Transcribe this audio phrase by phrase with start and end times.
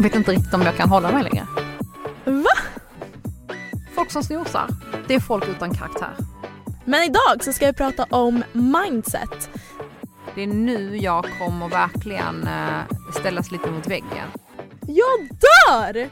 [0.00, 1.46] Jag vet inte riktigt om jag kan hålla mig längre.
[2.24, 2.50] Va?
[3.94, 4.68] Folk som snosar,
[5.08, 6.16] det är folk utan karaktär.
[6.84, 9.50] Men idag så ska vi prata om mindset.
[10.34, 14.28] Det är nu jag kommer verkligen eh, ställas lite mot väggen.
[14.86, 16.08] Jag dör!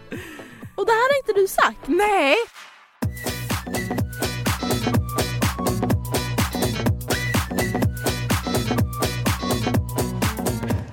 [0.75, 1.89] Och det här har inte du sagt.
[1.89, 2.37] Nej!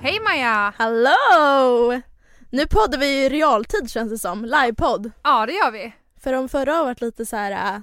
[0.02, 0.72] Hej Maja!
[0.78, 2.02] Hallå!
[2.50, 5.10] Nu poddar vi i realtid känns det som, livepodd.
[5.22, 5.92] Ja det gör vi.
[6.22, 7.74] För de förra har varit lite så här.
[7.74, 7.80] äh,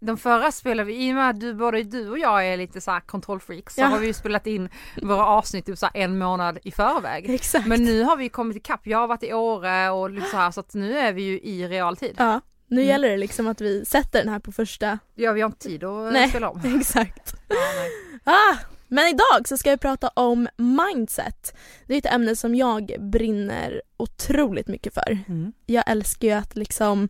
[0.00, 2.80] De förra spelar vi, i och med att du, både du och jag är lite
[2.80, 3.86] så här kontrollfreaks så Ja.
[3.86, 4.68] har vi ju spelat in
[5.02, 7.30] våra avsnitt typ så en månad i förväg.
[7.34, 7.66] Exakt.
[7.66, 10.50] Men nu har vi kommit ikapp, jag har varit i Åre och lite så här
[10.50, 12.14] så att nu är vi ju i realtid.
[12.18, 12.88] Ja, nu Mm.
[12.88, 14.98] gäller det liksom att vi sätter den här på första.
[15.14, 16.28] Ja vi har inte tid att Nej.
[16.28, 16.60] spela om.
[16.80, 17.34] Exakt.
[17.48, 17.90] Ja, nej.
[18.24, 18.56] Ah,
[18.92, 21.54] men idag så ska vi prata om mindset.
[21.86, 25.18] Det är ett ämne som jag brinner otroligt mycket för.
[25.28, 25.52] Mm.
[25.66, 27.08] Jag älskar ju att liksom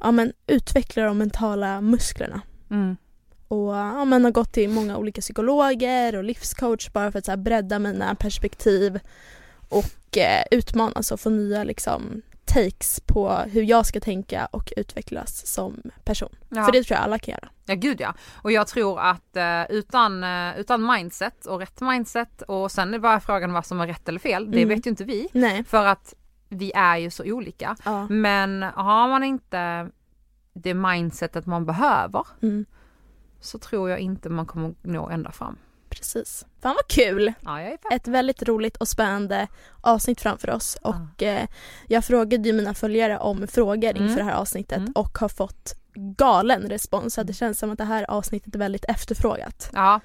[0.00, 2.40] ja, men, utveckla de mentala musklerna.
[2.70, 2.96] Mm.
[3.48, 7.32] Och ja, men, har gått till många olika psykologer och livscoach bara för att så
[7.32, 9.00] här, bredda mina perspektiv
[9.68, 12.22] och eh, utmanas och få nya liksom,
[12.56, 16.28] takes på hur jag ska tänka och utvecklas som person.
[16.48, 16.64] Ja.
[16.64, 17.48] För det tror jag alla kan göra.
[17.64, 18.14] Ja gud ja.
[18.42, 22.98] Och jag tror att eh, utan, eh, utan mindset och rätt mindset och sen är
[22.98, 24.50] bara frågan vad som är rätt eller fel.
[24.50, 24.68] Det Mm.
[24.76, 25.28] vet ju inte vi.
[25.32, 25.64] Nej.
[25.64, 26.14] För att
[26.48, 27.76] vi är ju så olika.
[27.84, 28.06] Ja.
[28.08, 29.90] Men har man inte
[30.52, 32.64] det mindsetet man behöver Mm.
[33.40, 35.56] så tror jag inte man kommer nå ända fram.
[35.90, 36.44] Precis.
[36.62, 37.32] Fan vad kul!
[37.44, 37.78] Ja jag är.
[37.96, 39.46] Ett väldigt roligt och spännande
[39.80, 40.88] avsnitt framför oss Ja.
[41.14, 41.46] och eh,
[41.88, 44.02] jag frågade ju mina följare om frågor Mm.
[44.02, 44.92] inför det här avsnittet Mm.
[44.94, 45.74] och har fått
[46.16, 49.70] galen respons så det känns som att det här avsnittet är väldigt efterfrågat.
[49.72, 50.00] Ja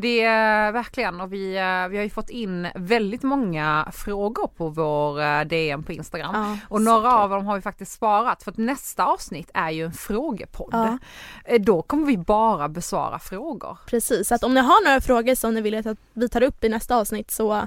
[0.00, 4.68] det är verkligen och vi, eh, vi har ju fått in väldigt många frågor på
[4.68, 6.30] vår eh, DM på Instagram.
[6.34, 7.18] Ja, Och några kul.
[7.18, 10.68] av dem har vi faktiskt sparat för att nästa avsnitt är ju en frågepodd.
[10.72, 10.98] Ja.
[11.44, 13.78] Eh, Då kommer vi bara besvara frågor.
[13.86, 16.64] Precis, så att om ni har några frågor som ni vill att vi tar upp
[16.64, 17.66] i nästa avsnitt så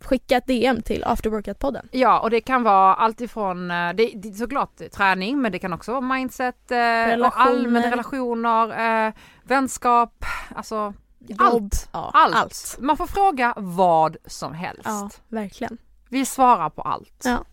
[0.00, 1.88] skicka ett DM till Afterworkout-podden.
[1.92, 5.72] Ja och det kan vara allt ifrån, det, det är såklart träning men det kan
[5.72, 7.26] också vara mindset, Relationer.
[7.26, 9.12] och allmänna relationer,
[9.42, 10.24] vänskap,
[10.56, 10.94] alltså
[11.28, 11.40] Jobb.
[11.40, 11.88] allt.
[11.92, 12.34] Ja, Allt.
[12.36, 12.76] allt.
[12.78, 14.82] Man får fråga vad som helst.
[14.84, 15.78] Ja, verkligen.
[16.08, 17.22] Vi svarar på allt.
[17.24, 17.44] Ja.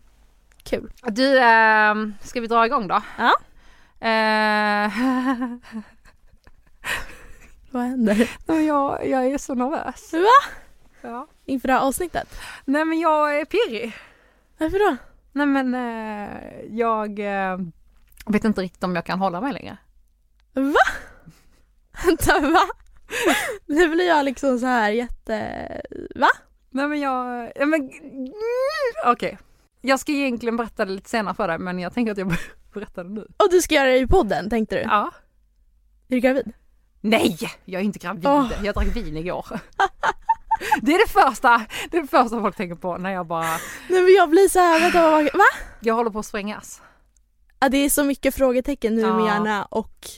[0.64, 0.92] Kul.
[1.04, 3.02] Du, eh, ska vi dra igång då?
[3.18, 3.34] Ja.
[4.08, 4.92] Eh,
[7.72, 8.30] Vad händer?
[8.48, 10.14] jag, jag är så nervös.
[10.14, 10.52] Va?
[11.02, 11.28] Ja.
[11.46, 12.40] Inför det här avsnittet?
[12.66, 13.98] Nej men jag är pirrig.
[14.58, 14.98] Varför då?
[15.32, 16.30] Nej men eh,
[16.70, 17.58] jag eh,
[18.26, 19.78] vet inte riktigt om jag kan hålla mig längre.
[20.54, 20.94] Va?
[22.06, 22.62] Vänta, va?
[23.66, 25.82] Nu blir jag liksom så här jätte...
[26.16, 26.28] Va?
[26.70, 27.92] Nej men jag, ja, men
[29.06, 29.38] okej.
[29.82, 32.36] Jag ska egentligen berätta det lite senare för dig men jag tänker att jag
[32.74, 33.28] berättar det nu.
[33.38, 34.82] Och du ska göra det i podden tänkte du?
[34.82, 35.12] Ja.
[36.08, 36.54] Är du gravid?
[37.02, 38.26] Nej, jag är inte gravid.
[38.28, 38.52] Åh.
[38.64, 39.46] Jag drack vin igår.
[40.82, 43.48] Det är det första, det är det första folk tänker på när jag bara,
[43.90, 45.44] Nej men jag blir så här, vänta vad, va?
[45.80, 46.82] jag håller på att sprängas.
[47.60, 49.26] Ja, det är så mycket frågetecken nu i min Ja.
[49.28, 50.10] hjärna och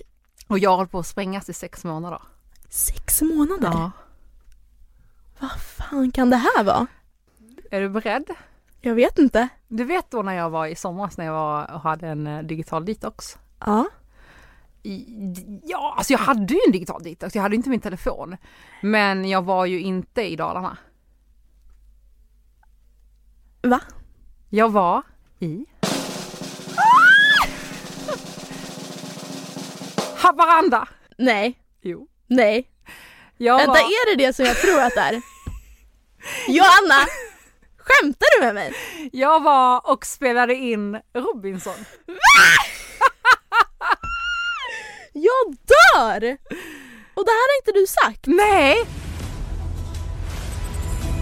[0.48, 2.22] Och jag håller på att sprängas i sex månader.
[2.74, 3.92] Sex månader?
[5.40, 6.88] Vad fan kan det här vara?
[7.72, 8.30] Är du beredd?
[8.82, 9.50] Jag vet inte.
[9.68, 12.44] Du vet då när jag var i somras när jag var och hade en eh,
[12.44, 13.38] digital detox?
[13.60, 13.86] Ja.
[14.84, 15.06] I,
[15.64, 18.38] ja, alltså jag hade ju en digital detox, jag hade inte min telefon.
[18.82, 20.78] Men jag var ju inte i Dalarna.
[23.62, 23.82] Va?
[24.50, 25.02] Jag var
[25.40, 25.66] i
[30.18, 30.88] Haparanda.
[31.18, 31.60] Nej.
[31.82, 32.08] Jo.
[32.36, 32.68] Nej.
[33.38, 35.22] Jag Vänta, var, är det det som jag tror att det är?
[36.48, 37.08] Johanna!
[37.78, 38.74] Skämtar du med mig?
[39.12, 41.74] jag var och spelade in Robinson.
[45.16, 46.38] Jag dör!
[47.14, 48.28] Och det här har inte du sagt.
[48.28, 49.03] Nej!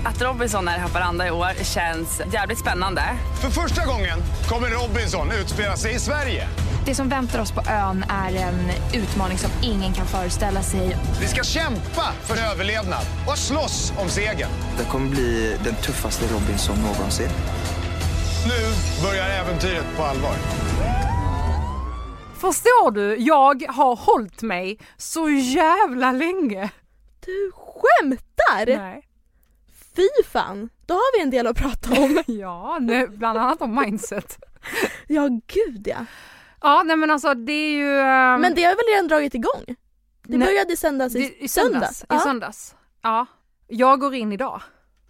[0.05, 3.01] Att Robinson är i Haparanda i år känns jävligt spännande.
[3.41, 6.47] För första gången kommer Robinson utspela sig i Sverige.
[6.85, 10.97] Det som väntar oss på ön är en utmaning som ingen kan föreställa sig.
[11.21, 14.49] Vi ska kämpa för överlevnad och slåss om segern.
[14.77, 17.29] Det kommer bli den tuffaste Robinson någonsin.
[18.47, 18.73] Nu
[19.07, 20.35] börjar äventyret på allvar.
[22.33, 23.15] Förstår du?
[23.17, 26.69] Jag har hållit mig så jävla länge.
[27.25, 28.77] Du skämtar?
[28.77, 29.03] Nej.
[30.17, 32.23] Fy fan, då har vi en del att prata om.
[32.27, 34.37] Ja, nu, bland annat om mindset.
[35.07, 36.05] ja gud ja.
[36.61, 37.99] Ja, nej men alltså det är ju...
[37.99, 39.63] ehm, Men det har väl redan dragit igång?
[40.27, 42.01] Det nej, började sändas i, det- i söndags.
[42.03, 42.19] I Ja.
[42.19, 42.75] söndags.
[43.01, 43.25] Ja.
[43.67, 44.61] Jag går in idag.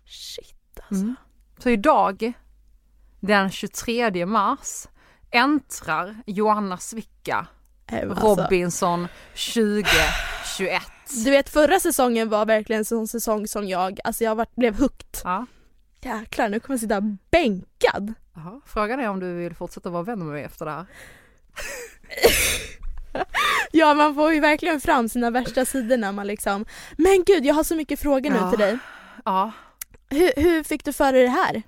[0.06, 1.06] Shit alltså.
[1.58, 2.34] Så idag
[3.20, 4.88] den 23 mars
[5.32, 7.48] äntrar Joanna Svicka
[7.88, 10.82] Eh, alltså, Robinson 2021.
[11.26, 14.76] Du vet förra säsongen var verkligen en sån säsong som jag, alltså jag var, blev
[14.80, 15.18] hooked.
[15.24, 15.46] Ja.
[16.02, 18.14] Jäklar nu kommer jag sitta bänkad.
[18.36, 18.62] Jaha.
[18.66, 20.86] Frågan är om du vill fortsätta vara vän med mig efter det här.
[23.72, 26.66] Ja man får ju verkligen fram sina värsta sidor när man liksom,
[26.98, 28.50] men gud jag har så mycket frågor nu Ja.
[28.50, 28.78] till dig.
[29.26, 29.52] Ja.
[30.10, 31.64] Hur, hur fick du för dig det här?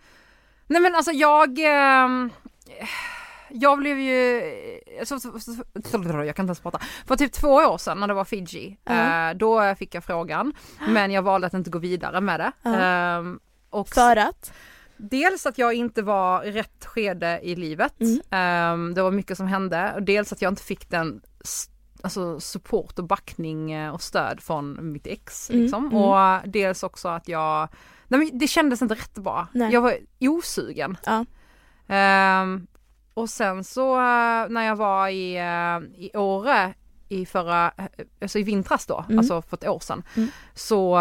[0.67, 2.29] Nej men alltså jag, ehm,
[3.53, 4.41] jag blev ju,
[5.03, 5.51] så, så, så,
[5.93, 9.29] jag kan inte ens prata, för typ två år sedan när det var Fiji, eh,
[9.35, 10.53] då fick jag frågan
[10.87, 12.69] men jag valde att inte gå vidare med det.
[12.69, 13.39] Ehm,
[13.69, 14.53] och För att?
[14.97, 18.21] Dels att jag inte var i rätt skede i livet, Mm.
[18.29, 21.21] Ehm, det var mycket som hände och dels att jag inte fick den
[22.01, 25.85] alltså support och backning eh, och stöd från mitt ex Mm, liksom.
[25.85, 25.97] mm.
[25.97, 27.67] Och dels också att jag,
[28.07, 29.47] nej det kändes inte rätt bra.
[29.51, 29.73] Nej.
[29.73, 30.97] Jag var osugen.
[31.05, 31.25] Ja.
[31.87, 32.67] Ehm,
[33.13, 36.73] och sen så eh, när jag var i, eh, i Åre
[37.09, 37.85] i förra, eh,
[38.21, 39.19] alltså i vintras då, Mm.
[39.19, 40.29] alltså för ett år sedan, Mm.
[40.53, 40.99] så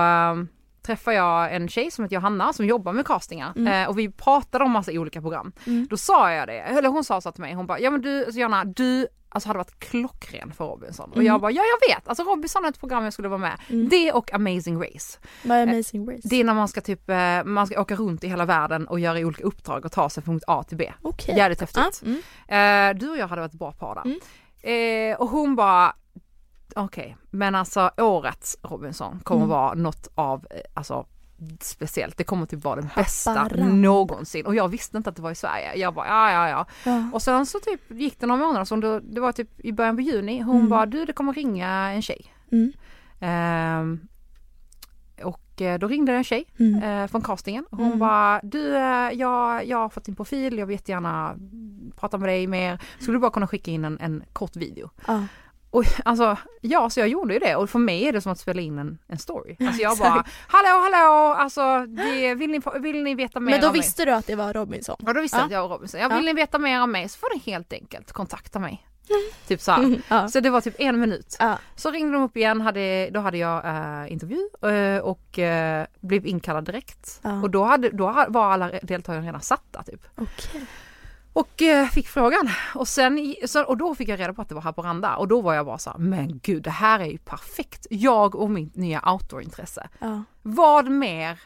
[0.86, 3.82] träffade jag en tjej som heter Johanna som jobbar med castingar Mm.
[3.82, 5.52] eh, och vi pratade om massa olika program.
[5.66, 5.86] Mm.
[5.90, 8.24] Då sa jag det, eller hon sa så till mig, hon bara, ja men du
[8.24, 11.10] alltså Johanna, du alltså hade varit klockren för Robinson.
[11.10, 11.26] Och Mm.
[11.26, 13.58] jag bara, ja jag vet, alltså Robinson är ett program jag skulle vara med.
[13.68, 13.88] Mm.
[13.88, 15.18] Det och Amazing Race.
[15.44, 16.20] Vad är Amazing Race?
[16.28, 19.00] Det är när man ska typ, eh, man ska åka runt i hela världen och
[19.00, 20.92] göra olika uppdrag och ta sig från punkt A till B.
[21.02, 21.36] Okej.
[21.36, 22.02] Jävligt häftigt.
[22.02, 22.94] Mm.
[22.94, 24.02] Eh, du och jag hade varit ett bra par där.
[24.04, 24.18] Mm.
[25.12, 25.94] Eh, och hon bara,
[26.76, 29.50] okej, men alltså årets Robinson kommer Mm.
[29.50, 31.06] vara något av, eh, alltså
[31.60, 32.16] speciellt.
[32.16, 34.46] Det kommer typ vara den bästa någonsin.
[34.46, 35.74] Och jag visste inte att det var i Sverige.
[35.76, 36.66] Jag bara, ja ja ja.
[36.84, 37.10] Ja.
[37.12, 39.96] Och sen så typ gick det några månader, så det, det var typ i början
[39.96, 40.40] på juni.
[40.40, 40.68] Hon Mm.
[40.68, 42.26] bara, du det kommer ringa en tjej.
[42.52, 42.72] Mm.
[43.20, 44.00] Ehm,
[45.24, 46.82] och eh, då ringde en tjej Mm.
[46.82, 47.66] eh, från castingen.
[47.70, 47.98] Hon Mm.
[47.98, 51.36] bara, du eh, jag, jag har fått din profil, jag vill jättegärna
[51.96, 52.82] prata med dig mer.
[53.00, 54.90] Skulle du bara kunna skicka in en, en kort video?
[55.06, 55.24] Ja.
[55.72, 58.38] Och alltså, ja så jag gjorde ju det och för mig är det som att
[58.38, 59.56] spela in en, en story.
[59.60, 63.66] Alltså jag bara, hallå hallå, alltså det, vill, ni, vill ni veta mer Men då
[63.66, 63.80] om mig?
[63.80, 64.96] visste du att det var Robinson?
[65.06, 65.46] Ja då visste jag Ja.
[65.46, 66.00] att jag var Robinson.
[66.00, 66.16] Jag Ja.
[66.16, 68.86] vill ni veta mer om mig så får ni helt enkelt kontakta mig.
[69.48, 69.72] Typ så.
[69.72, 70.02] Mm.
[70.08, 70.28] Ja.
[70.28, 71.36] Så det var typ en minut.
[71.40, 71.58] Ja.
[71.76, 76.26] Så ringde de upp igen, hade, då hade jag eh, intervju eh, och eh, blev
[76.26, 77.20] inkallad direkt.
[77.22, 77.42] Ja.
[77.42, 80.00] Och då, hade, då var alla deltagare redan satta typ.
[80.16, 80.66] Okej.
[81.32, 82.48] Och eh, fick frågan.
[82.74, 83.36] Och, sen,
[83.66, 85.16] och då fick jag reda på att det var Haparanda.
[85.16, 87.86] Och då var jag bara så här, men gud det här är ju perfekt.
[87.90, 89.88] Jag och mitt nya outdoorintresse.
[89.98, 90.22] Ja.
[90.42, 91.40] Vad mer?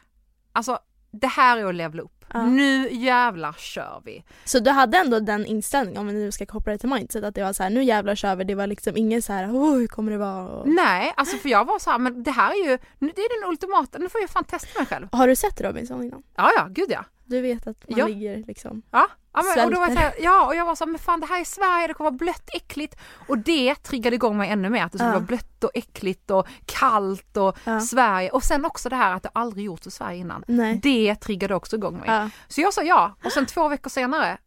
[0.52, 0.78] Alltså
[1.10, 2.24] det här är att levla upp.
[2.32, 2.42] Ja.
[2.46, 4.24] Nu jävlar kör vi.
[4.44, 7.34] Så du hade ändå den inställningen, om vi nu ska koppla det till mindset, att
[7.34, 9.74] det var så här, nu jävlar kör vi, det var liksom ingen så här, oh,
[9.74, 10.48] hur kommer det vara?
[10.48, 10.68] Och...
[10.68, 13.50] Nej, alltså för jag var så här, men det här är ju, det är den
[13.50, 15.08] ultimata, nu får jag fan testa mig själv.
[15.12, 16.22] Har du sett Robinson innan?
[16.36, 17.04] Ja ja, gud ja.
[17.24, 18.06] Du vet att man Ja.
[18.06, 20.84] ligger liksom Ja, ja men, och då var jag här, ja och jag var så
[20.84, 22.96] här, men fan det här är Sverige, det kommer vara blött, äckligt.
[23.28, 25.14] Och det triggade igång mig ännu mer, att det skulle Ja.
[25.14, 27.80] vara blött och äckligt och kallt och Ja.
[27.80, 28.30] Sverige.
[28.30, 30.44] Och sen också det här att det aldrig gjorts i Sverige innan.
[30.48, 30.80] Nej.
[30.82, 32.04] Det triggade också igång mig.
[32.06, 32.30] Ja.
[32.48, 34.38] Så jag sa ja, och sen två veckor senare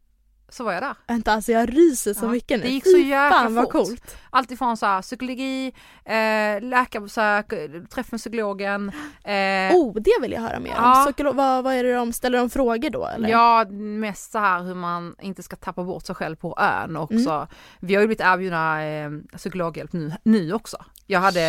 [0.50, 0.94] så var jag där.
[1.06, 2.64] Vänta alltså jag ryser så Ja, mycket nu.
[2.66, 3.72] det gick så jäkla Fan vad fort.
[3.72, 4.16] coolt.
[4.30, 5.66] Allt ifrån så här, psykologi,
[6.04, 7.48] eh, läkarbesök,
[7.90, 8.88] träff med psykologen.
[9.24, 10.76] Eh, Oh, det vill jag höra mer om.
[10.76, 11.06] Ja.
[11.08, 13.28] Psykolo- vad, vad är det de, ställer de frågor då eller?
[13.28, 17.30] Ja, mest så här hur man inte ska tappa bort sig själv på ön också.
[17.30, 17.46] Mm.
[17.80, 20.76] Vi har ju blivit erbjudna eh, psykologhjälp nu, nu också.
[21.06, 21.42] Jag hade,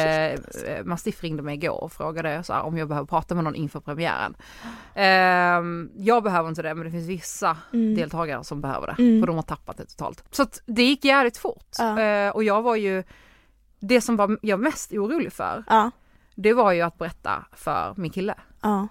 [0.67, 3.55] eh, Mastiff ringde mig igår och frågade så här, om jag behöver prata med någon
[3.55, 4.35] inför premiären.
[4.95, 5.61] Eh,
[6.05, 7.95] jag behöver inte det men det finns vissa Mm.
[7.95, 8.90] deltagare som behöver det.
[8.99, 9.21] Mm.
[9.21, 10.23] För de har tappat det totalt.
[10.31, 11.67] Så att det gick jävligt fort.
[11.77, 11.99] Ja.
[12.01, 13.03] Eh, och jag var ju,
[13.79, 15.91] det som var jag mest orolig för, Ja.
[16.35, 18.35] det var ju att berätta för min kille.
[18.61, 18.87] ja.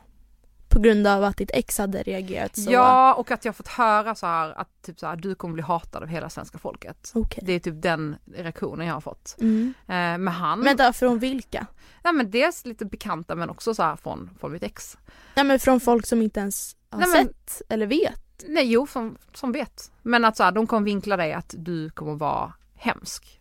[0.72, 2.72] På grund av att ditt ex hade reagerat så.
[2.72, 5.62] Ja, och att jag fått höra så här att typ så här, du kommer bli
[5.62, 7.12] hatad av hela svenska folket.
[7.14, 7.42] Okej.
[7.46, 9.36] Det är typ den reaktionen jag har fått.
[9.40, 9.74] Mm.
[9.80, 11.66] Eh, men han, Vänta, från vilka?
[12.04, 14.96] nej men dels lite bekanta men också så här från, från mitt ex.
[15.36, 18.22] Nej men från folk som inte ens har Nej, men- sett eller vet.
[18.48, 19.92] Nej jo, som, som vet.
[20.02, 23.40] Men att så här, de kommer vinkla dig att du kommer vara hemsk.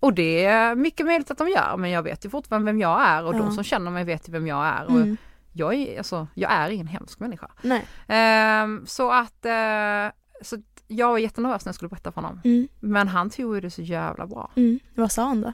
[0.00, 3.02] Och det är mycket möjligt att de gör men jag vet ju fortfarande vem jag
[3.02, 3.38] är och Ja.
[3.38, 4.84] de som känner mig vet ju vem jag är.
[4.84, 5.16] Och Mm.
[5.52, 7.50] jag, är alltså, jag är ingen hemsk människa.
[7.62, 7.86] Nej.
[8.08, 10.56] Ehm, så att eh, så
[10.88, 12.40] jag var jättenervös när jag skulle berätta för honom.
[12.44, 12.68] Mm.
[12.80, 14.50] Men han tog ju det så jävla bra.
[14.56, 14.78] Mm.
[14.94, 15.52] Vad sa han då?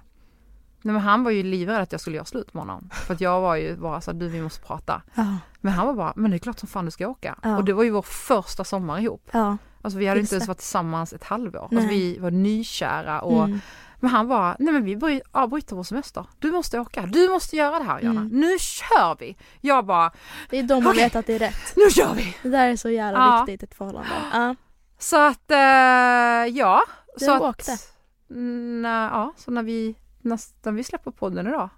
[0.82, 2.90] Nej men han var ju livrädd att jag skulle göra slut med honom.
[2.92, 5.02] För att jag var ju bara så här, du vi måste prata.
[5.14, 5.36] Ja.
[5.60, 7.38] Men han var bara, men det är klart som fan du ska åka.
[7.42, 7.56] Ja.
[7.56, 9.28] Och det var ju vår första sommar ihop.
[9.32, 9.56] Ja.
[9.82, 11.68] Alltså vi hade Just inte ens varit tillsammans ett halvår.
[11.70, 11.78] Nej.
[11.80, 13.60] Alltså vi var nykära och Mm.
[14.00, 16.24] Men han bara, nej men vi bry- avbryter vår semester.
[16.38, 18.20] Du måste åka, du måste göra det här Jonna.
[18.20, 18.40] Mm.
[18.40, 19.36] Nu kör vi!
[19.60, 20.10] Jag bara,
[20.50, 21.02] Det är man Okej.
[21.04, 21.72] vet att det är rätt.
[21.76, 22.36] nu kör vi!
[22.42, 23.44] Det där är så jävla Ja.
[23.46, 24.08] viktigt ett förhållande.
[24.32, 24.54] Ja.
[24.98, 26.82] Så att, eh, ja.
[27.18, 27.72] Du så åkte.
[27.72, 27.92] Att,
[28.30, 29.94] mm, ja, så när vi,
[30.28, 31.68] nästan vi släpper podden idag,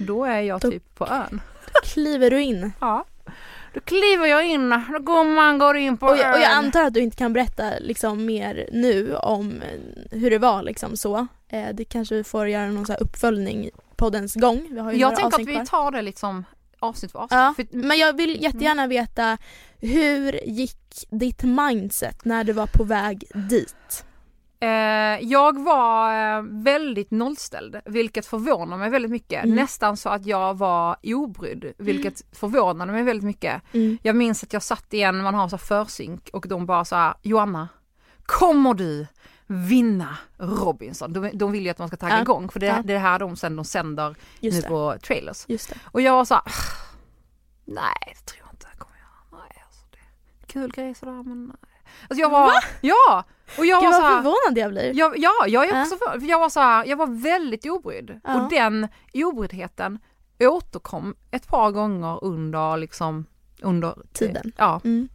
[0.00, 1.40] då är jag Då- typ på ön.
[1.84, 2.72] Kliver du in?
[2.80, 3.04] Ja.
[3.74, 6.64] Då kliver jag in, då går man går in på Och jag, och jag ön.
[6.64, 9.62] antar att du inte kan berätta liksom mer nu om
[10.10, 11.26] hur det var liksom så.
[11.48, 14.66] Eh, det kanske vi får göra någon så uppföljning poddens gång.
[14.70, 16.44] Vi har ju Jag tänker att vi tar det liksom
[16.78, 17.38] avsnitt för avsnitt.
[17.38, 19.38] Ja, För, men jag vill jättegärna veta
[19.80, 24.04] hur gick ditt mindset när du var på väg dit?
[24.60, 24.68] Eh,
[25.28, 29.44] jag var eh, väldigt nollställd, vilket förvånar mig väldigt mycket.
[29.44, 29.56] Mm.
[29.56, 33.62] Nästan så att jag var obrydd, vilket förvånade mig väldigt mycket.
[33.74, 33.98] Mm.
[34.02, 37.14] Jag minns att jag satt igen, man har så försynk och de bara så här,
[37.22, 37.68] Joanna,
[38.22, 39.06] kommer du
[39.46, 41.12] vinna Robinson?
[41.12, 42.20] De, de vill ju att man ska tagga Ja.
[42.22, 42.82] igång för det, Ja.
[42.84, 44.68] det är här de sen de sänder Just nu det.
[44.68, 45.46] på trailers.
[45.84, 46.42] Och jag var så här,
[47.64, 49.42] nej det tror jag inte jag kommer göra.
[49.42, 49.98] Nej, alltså det
[50.42, 51.77] är kul grej sådär men nej.
[52.02, 52.50] Alltså jag var,
[52.80, 53.24] ja!
[53.58, 54.94] Och jag Gud var så här, förvånad jag blir.
[54.98, 58.20] jag, ja, jag är också för, för jag var så här, jag var väldigt obrydd.
[58.24, 58.42] Ja.
[58.42, 59.98] Och den obryddheten
[60.40, 63.26] återkom ett par gånger under liksom,
[63.62, 64.52] under Tiden.
[64.56, 65.08] Ja, Mm.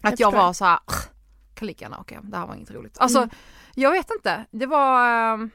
[0.00, 0.78] att Jag jag, var så här,
[1.54, 2.98] kan lika gärna åka hem, det här var inget roligt.
[2.98, 3.30] Alltså, Mm.
[3.74, 5.50] jag vet inte, det var, ehm,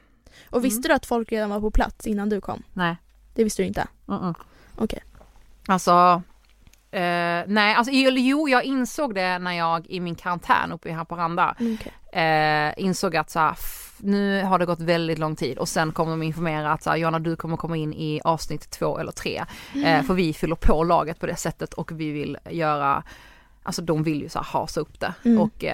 [0.50, 0.88] Och visste Mm.
[0.88, 2.62] du att folk redan var på plats innan du kom?
[2.72, 2.96] nej.
[3.34, 3.86] Det visste du inte?
[4.06, 4.34] Mm-mm.
[4.76, 5.02] Okej.
[5.66, 6.22] Alltså,
[6.94, 11.56] eh, nej, alltså jo, jag insåg det när jag i min karantän uppe i Haparanda
[11.60, 12.22] Mm, okej.
[12.22, 13.56] eh, insåg att så här,
[13.98, 16.96] nu har det gått väldigt lång tid och sen kommer de informera att så här,
[16.96, 19.44] Jonna du kommer komma in i avsnitt två eller tre.
[19.84, 23.02] Eh, för vi fyller på laget på det sättet och vi vill göra,
[23.62, 25.40] alltså de vill ju så här hasa upp det Mm.
[25.40, 25.64] och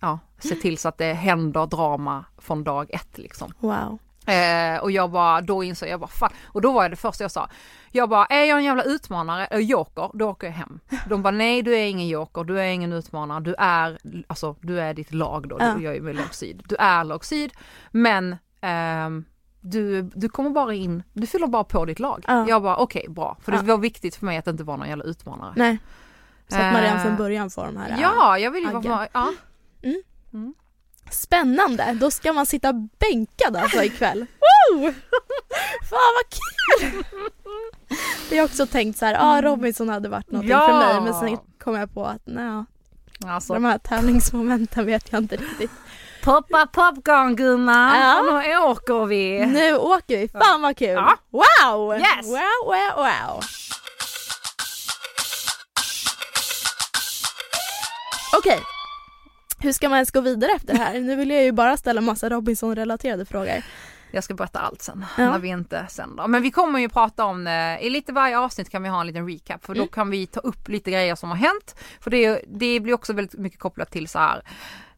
[0.00, 3.52] ja, se till så att det händer drama från dag ett liksom.
[3.58, 3.98] Wow.
[4.26, 7.24] Eh, och jag bara, då insåg jag bara fan, och då var det det första
[7.24, 7.48] jag sa.
[7.90, 10.80] Jag bara, är jag en jävla utmanare, äh, joker, då åker jag hem.
[11.08, 14.80] De bara, nej du är ingen joker, du är ingen utmanare, du är, alltså du
[14.80, 15.74] är ditt lag då, Ja.
[15.76, 16.62] du, jag är med syd.
[16.68, 17.52] Du är syd,
[17.90, 19.24] men ehm,
[19.60, 22.24] du, du kommer bara in, du fyller bara på ditt lag.
[22.28, 22.48] Ja.
[22.48, 23.58] Jag bara, okej bra, för Ja.
[23.58, 25.52] det var viktigt för mig att det inte var någon jävla utmanare.
[25.56, 25.78] Nej.
[26.48, 28.90] Så att man redan Eh, från början får de här Ja, jag vill ju aggen.
[28.90, 29.28] vara, ja.
[31.10, 34.18] Spännande, då ska man sitta bänkad alltså ikväll.
[34.72, 34.82] Woo!
[35.90, 37.04] Fan vad kul!
[38.36, 40.66] Jag har också tänkt så här, ah, Robinson hade varit någonting Ja.
[40.68, 42.64] för mig men sen kom jag på att nej,
[43.26, 45.70] Alltså, de här tävlingsmomenten vet jag inte riktigt.
[46.24, 48.22] poppa popcorn gumman, Ja.
[48.42, 49.46] nu åker vi.
[49.46, 50.88] Nu åker vi, fan vad kul!
[50.88, 51.16] Ja.
[51.30, 51.94] Wow!
[51.98, 52.26] Yes.
[52.26, 53.42] Wow, wow, wow!
[58.38, 58.60] Okej,
[59.62, 61.00] hur ska man ens gå vidare efter det här?
[61.00, 63.62] Nu vill jag ju bara ställa massa Robinson-relaterade frågor.
[64.14, 65.30] Jag ska berätta allt sen Ja.
[65.30, 66.26] när vi inte sänder.
[66.28, 69.06] Men vi kommer ju prata om det, i lite varje avsnitt kan vi ha en
[69.06, 69.88] liten recap för då Mm.
[69.92, 71.76] kan vi ta upp lite grejer som har hänt.
[72.00, 74.42] För det, det blir också väldigt mycket kopplat till så här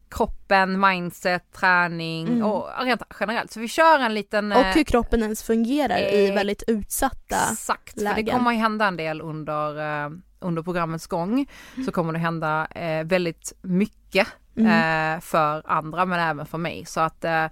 [0.09, 2.43] kroppen, mindset, träning Mm.
[2.43, 3.51] och rent generellt.
[3.51, 4.51] Så vi kör en liten...
[4.51, 7.35] Och eh, hur kroppen ens fungerar i eh, väldigt utsatta...
[7.51, 8.37] Exakt, för det lägen.
[8.37, 11.45] kommer ju hända en del under, eh, under programmets gång.
[11.85, 15.15] Så kommer det hända eh, väldigt mycket Mm.
[15.15, 16.85] eh, för andra men även för mig.
[16.85, 17.45] Så att eh,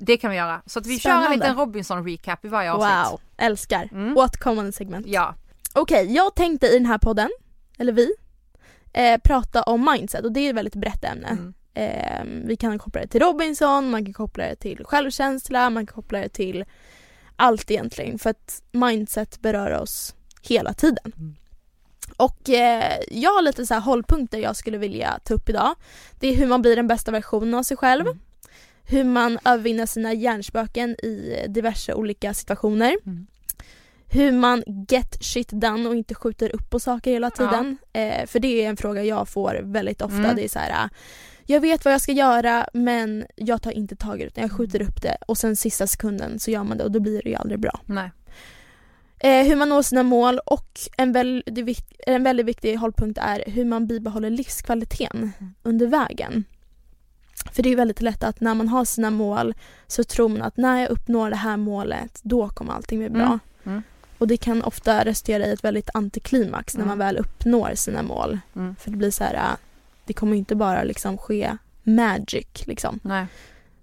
[0.00, 0.62] det kan vi göra.
[0.66, 1.36] Så att vi kör en Spännande.
[1.36, 3.10] liten Robinson-recap i varje avsnitt.
[3.10, 3.88] Wow, älskar.
[3.92, 4.16] Mm.
[4.16, 5.06] Återkommande segment.
[5.06, 5.34] Ja,
[5.78, 7.30] Okej, jag tänkte i den här podden,
[7.78, 8.10] eller vi,
[8.92, 11.28] eh, prata om mindset och det är ett väldigt brett ämne.
[11.28, 11.54] Mm.
[11.74, 15.94] Eh, vi kan koppla det till Robinson, man kan koppla det till självkänsla, man kan
[15.94, 16.64] koppla det till
[17.36, 21.36] allt egentligen för att mindset berör oss hela tiden.
[22.18, 22.26] Mm.
[22.30, 25.74] Och eh, jag har lite så här hållpunkter jag skulle vilja ta upp idag.
[26.20, 28.18] Det är hur man blir den bästa versionen av sig själv, Mm.
[28.84, 32.96] hur man övervinner sina hjärnspöken i diverse olika situationer.
[33.06, 33.26] Mm.
[34.08, 37.78] Hur man get shit done och inte skjuter upp på saker hela tiden.
[37.92, 40.16] Eh, för det är en fråga jag får väldigt ofta.
[40.18, 40.36] Mm.
[40.36, 40.88] Det är så här,
[41.46, 44.52] jag vet vad jag ska göra men jag tar inte tag i det utan jag
[44.52, 47.28] skjuter upp det och sen sista sekunden så gör man det och då blir det
[47.30, 47.80] ju aldrig bra.
[47.86, 48.10] nej.
[49.18, 53.64] Eh, hur man når sina mål och en, väldigt, en väldigt viktig hållpunkt är hur
[53.64, 55.54] man bibehåller livskvaliteten Mm.
[55.62, 56.44] under vägen.
[57.52, 59.54] För det är väldigt lätt att när man har sina mål
[59.86, 63.24] så tror man att när jag uppnår det här målet då kommer allting bli bra.
[63.26, 63.38] Mm.
[63.64, 63.82] Mm.
[64.18, 66.88] Och det kan ofta resultera i ett väldigt antiklimax när Mm.
[66.88, 68.38] man väl uppnår sina mål.
[68.56, 68.76] Mm.
[68.76, 69.56] För det blir så här, äh,
[70.04, 73.00] det kommer inte bara liksom ske magic liksom.
[73.02, 73.26] nej.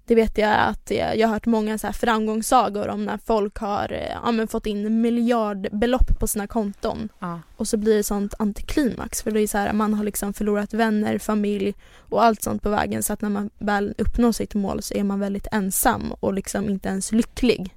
[0.06, 3.92] Det vet jag att jag, har hört många så här framgångssagor om när folk har
[3.94, 7.40] eh, ja, men fått in miljardbelopp på sina konton Ja.
[7.58, 10.74] och så blir det sånt antiklimax för det är så här, man har liksom förlorat
[10.74, 11.74] vänner, familj
[12.10, 15.04] och allt sånt på vägen så att när man väl uppnår sitt mål så är
[15.04, 17.76] man väldigt ensam och liksom inte ens lycklig.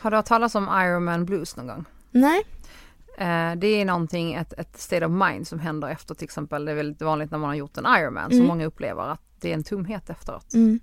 [0.00, 1.84] Har du hört talas om Ironman Blues någon gång?
[2.10, 2.42] Nej.
[3.18, 6.70] Eh, det är någonting, ett, ett state of mind som händer efter till exempel, det
[6.72, 8.46] är väldigt vanligt när man har gjort en Ironman, Mm.
[8.46, 10.54] många upplever att det är en tomhet efteråt.
[10.54, 10.80] Mm.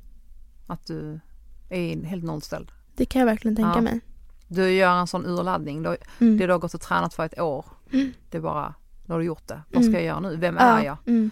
[0.68, 1.20] Att du
[1.70, 2.72] är helt nollställd.
[2.96, 3.82] Det kan jag verkligen tänka Ja.
[3.82, 4.00] mig.
[4.48, 6.38] Du gör en sån urladdning, då, Mm.
[6.38, 8.14] det du har gått och tränat för ett år, Mm.
[8.30, 8.74] det är bara,
[9.06, 9.62] då har du gjort det.
[9.72, 9.94] Vad ska Mm.
[9.94, 10.36] jag göra nu?
[10.36, 10.98] Vem är jag?
[11.08, 11.32] Mm.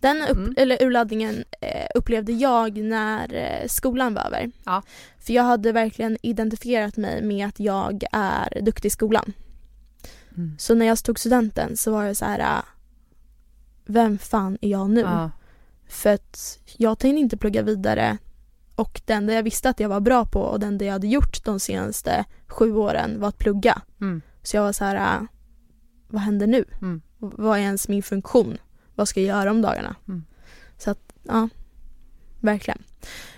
[0.00, 0.54] Den upp, Mm.
[0.56, 4.50] eller urladdningen eh, upplevde jag när eh, skolan var över.
[4.64, 4.82] Ja.
[5.18, 9.32] För jag hade verkligen identifierat mig med att jag är duktig i skolan.
[10.36, 10.56] Mm.
[10.58, 12.38] Så när jag stod studenten så var det så här.
[12.58, 12.64] äh,
[13.86, 15.00] Vem fan är jag nu?
[15.00, 15.30] Ja.
[15.88, 18.18] För att jag tänkte inte plugga vidare
[18.76, 21.06] och det enda jag visste att jag var bra på och det enda jag hade
[21.06, 23.82] gjort de senaste sju åren var att plugga.
[24.00, 24.22] Mm.
[24.42, 24.96] Så jag var så här.
[25.16, 25.22] äh,
[26.08, 26.64] Vad händer nu?
[26.82, 27.02] Mm.
[27.18, 28.58] Vad är ens min funktion?
[28.94, 29.96] Vad ska jag göra om dagarna?
[30.08, 30.24] Mm.
[30.78, 31.48] Så att, ja.
[32.40, 32.82] Verkligen.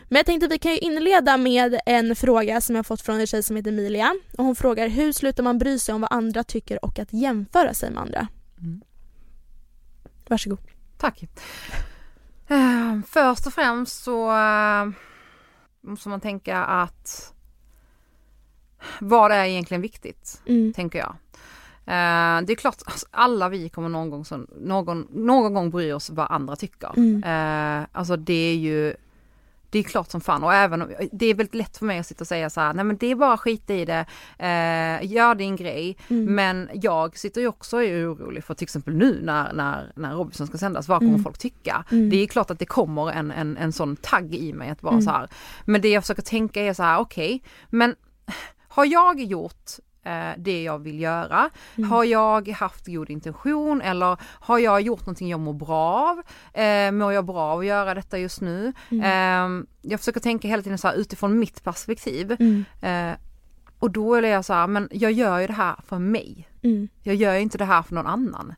[0.09, 3.21] Men jag tänkte att vi kan ju inleda med en fråga som jag fått från
[3.21, 4.15] en tjej som heter Emilia.
[4.39, 7.75] Och hon frågar hur slutar man bry sig om vad andra tycker och att jämföra
[7.75, 8.29] sig med andra?
[8.59, 8.81] Mm.
[10.29, 10.59] Varsågod.
[10.99, 11.23] Tack.
[12.49, 14.31] Eh, först och främst så
[15.87, 17.33] måste man tänka att
[19.01, 20.73] vad är egentligen viktigt, Mm.
[20.73, 21.15] tänker jag.
[21.89, 25.93] Eh, det är klart, alltså, alla vi kommer någon gång, som, någon, någon gång bry
[25.93, 26.93] oss vad andra tycker.
[26.97, 27.23] Mm.
[27.25, 28.95] Eh, alltså det är ju
[29.77, 32.07] det är klart som fan och även om, det är väldigt lätt för mig att
[32.07, 34.07] sitta och säga så här, nej men det är bara skit i det,
[34.39, 35.97] eh, gör din grej.
[36.09, 36.35] Mm.
[36.35, 40.15] Men jag sitter ju också och är orolig för till exempel nu när, när, när
[40.15, 41.23] Robinson ska sändas, vad kommer Mm.
[41.25, 41.85] folk tycka?
[41.91, 42.11] Mm.
[42.11, 44.95] Det är klart att det kommer en, en, en sån tagg i mig att vara
[44.95, 45.03] Mm.
[45.05, 45.29] så här.
[45.65, 47.95] Men det jag försöker tänka är så här, okej, men
[48.69, 49.71] har jag gjort
[50.39, 51.51] det jag vill göra?
[51.77, 51.91] Mm.
[51.91, 56.23] Har jag haft god intention eller har jag gjort någonting jag mår bra av?
[56.61, 58.73] Eh, mår jag bra av att göra detta just nu?
[58.91, 59.61] Mm.
[59.61, 62.37] Eh, jag försöker tänka hela tiden så här utifrån mitt perspektiv.
[62.39, 62.65] Mm.
[62.83, 63.17] Eh,
[63.79, 66.49] och då är jag så här, men jag gör ju det här för mig.
[66.63, 66.89] Mm.
[67.03, 68.55] Jag gör ju inte det här för någon annan.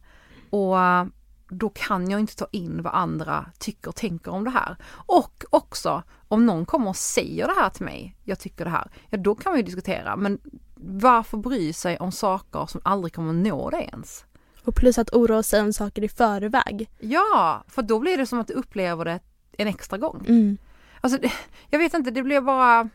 [0.50, 1.05] Och eh,
[1.49, 4.76] då kan jag inte ta in vad andra tycker och tänker om det här.
[4.90, 8.91] Och också om någon kommer och säger det här till mig, jag tycker det här,
[9.08, 10.17] ja då kan vi diskutera.
[10.17, 10.39] Men
[10.80, 14.25] varför bry sig om saker som aldrig kommer nå det ens?
[14.64, 16.91] Och plus att oroa sig om saker i förväg.
[16.99, 19.21] Ja, för då blir det som att du upplever det
[19.52, 20.25] en extra gång.
[20.28, 20.58] Mm.
[21.00, 21.19] Alltså,
[21.71, 22.88] jag vet inte, det blir bara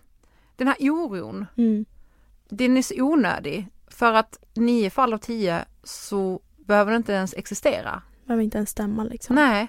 [0.55, 1.85] den här oron Mm.
[2.49, 7.33] den är så onödig för att nio fall av tio så behöver det inte ens
[7.33, 8.01] existera.
[8.25, 9.35] Behöver inte ens stämma liksom.
[9.35, 9.67] Nej.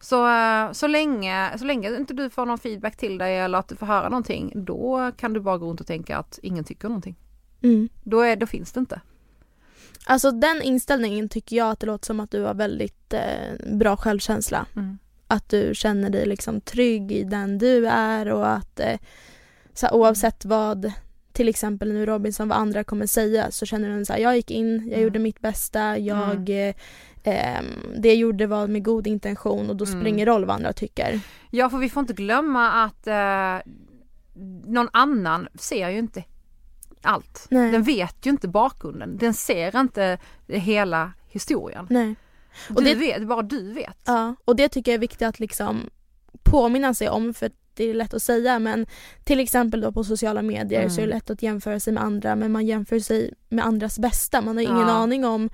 [0.00, 3.68] Så, eh, så, länge, så länge inte du får någon feedback till dig eller att
[3.68, 6.88] du får höra någonting, då kan du bara gå runt och tänka att ingen tycker
[6.88, 7.16] någonting.
[7.62, 7.88] Mm.
[8.04, 9.00] Då, är, då finns det inte.
[10.06, 13.96] Alltså den inställningen tycker jag att det låter som att du har väldigt eh, bra
[13.96, 14.66] självkänsla.
[15.26, 18.98] Att du känner dig liksom trygg i den du är och att eh,
[19.74, 20.92] så här, oavsett vad
[21.32, 24.50] till exempel nu Robinson vad andra kommer säga så känner du så här, jag gick
[24.50, 25.00] in, jag Mm.
[25.02, 26.74] gjorde mitt bästa, jag eh,
[27.22, 27.64] ehm,
[27.98, 30.14] det jag gjorde var med god intention och då spelar det Mm.
[30.14, 31.20] ingen roll vad andra tycker.
[31.50, 33.72] Ja, för vi får inte glömma att eh,
[34.66, 36.24] någon annan ser ju inte
[37.02, 37.46] allt.
[37.50, 37.72] Nej.
[37.72, 39.16] Den vet ju inte bakgrunden.
[39.18, 41.86] Den ser inte hela historien.
[41.90, 42.14] Nej.
[42.68, 43.98] Och du det- vet, bara du vet.
[44.04, 45.90] Ja, och det tycker jag är viktigt att liksom
[46.42, 48.86] påminna sig om för det är lätt att säga men
[49.24, 50.90] till exempel då på sociala medier Mm.
[50.90, 53.98] så är det lätt att jämföra sig med andra men man jämför sig med andras
[53.98, 54.40] bästa.
[54.42, 54.90] Man har ingen Ja.
[54.90, 55.50] aning om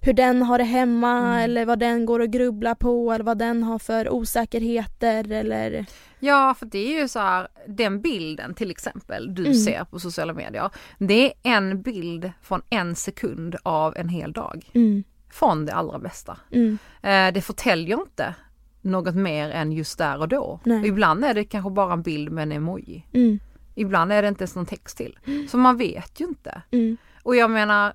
[0.00, 1.32] hur den har det hemma Mm.
[1.38, 5.86] eller vad den går och grubblar på eller vad den har för osäkerheter eller
[6.20, 9.54] Ja, för det är ju så här, den bilden till exempel du Mm.
[9.54, 10.70] ser på sociala medier.
[10.98, 14.70] Det är en bild från en sekund av en hel dag.
[14.74, 16.36] mm, Från det allra bästa.
[16.52, 18.34] mm, Eh, det förtäljer inte
[18.80, 20.60] något mer än just där och då.
[20.80, 23.06] Och ibland är det kanske bara en bild med en emoji.
[23.12, 23.38] mm,
[23.74, 25.18] Ibland är det inte ens någon text till.
[25.50, 26.62] Så man vet ju inte.
[26.70, 27.92] mm, Och jag menar,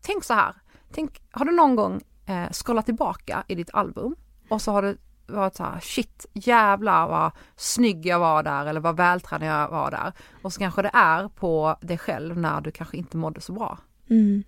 [0.00, 0.54] tänk så här.
[0.92, 4.16] Tänk, har du någon gång eh, scrollat tillbaka i ditt album
[4.48, 4.96] och så har det
[5.28, 9.90] varit så här, shit jävlar vad snygg jag var där eller vad vältränad jag var
[9.90, 10.12] där.
[10.42, 13.78] Och så kanske det är på dig själv när du kanske inte mådde så bra.
[14.10, 14.42] mm,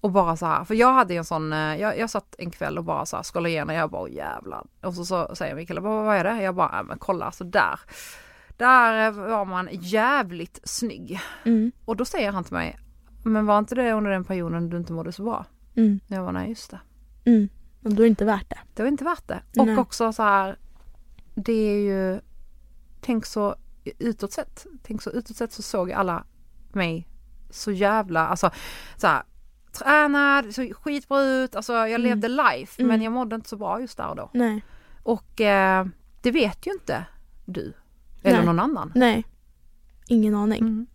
[0.00, 2.78] Och bara så här, för jag hade en sån, eh, jag, jag satt en kväll
[2.78, 4.64] och bara så här scrollade igenom, jag bara "Åh, jävlar.
[4.82, 6.42] Och så, så säger min kille, vad, vad är det?
[6.42, 7.80] Jag bara, "Ja, men kolla så där.
[8.56, 11.20] Där var man jävligt snygg.
[11.44, 12.78] mm, Och då säger han till mig,
[13.24, 15.44] men var inte det under den perioden du inte mådde så bra?
[15.76, 16.80] mm, Jag var nej just det.
[17.24, 17.48] mm.
[17.82, 18.58] Och då är det inte värt det.
[18.74, 19.42] Det var inte värt det.
[19.58, 19.76] Och Nej.
[19.78, 20.56] också så här,
[21.34, 22.20] det är ju,
[23.00, 23.56] tänk så
[23.98, 26.24] utåt sett, tänk så utåt sett så såg alla
[26.72, 27.08] mig
[27.50, 28.50] så jävla, alltså
[28.96, 29.22] så här,
[29.72, 32.02] tränad, så skitbra ut, alltså jag Mm.
[32.02, 32.88] levde life Mm.
[32.88, 34.30] men jag mådde inte så bra just där och då.
[34.34, 34.64] Nej.
[35.02, 35.86] Och eh,
[36.22, 37.04] det vet ju inte
[37.44, 37.72] du
[38.22, 38.46] eller Nej.
[38.46, 38.92] någon annan.
[38.94, 39.24] Nej.
[40.06, 40.60] Ingen aning.
[40.60, 40.86] Mm.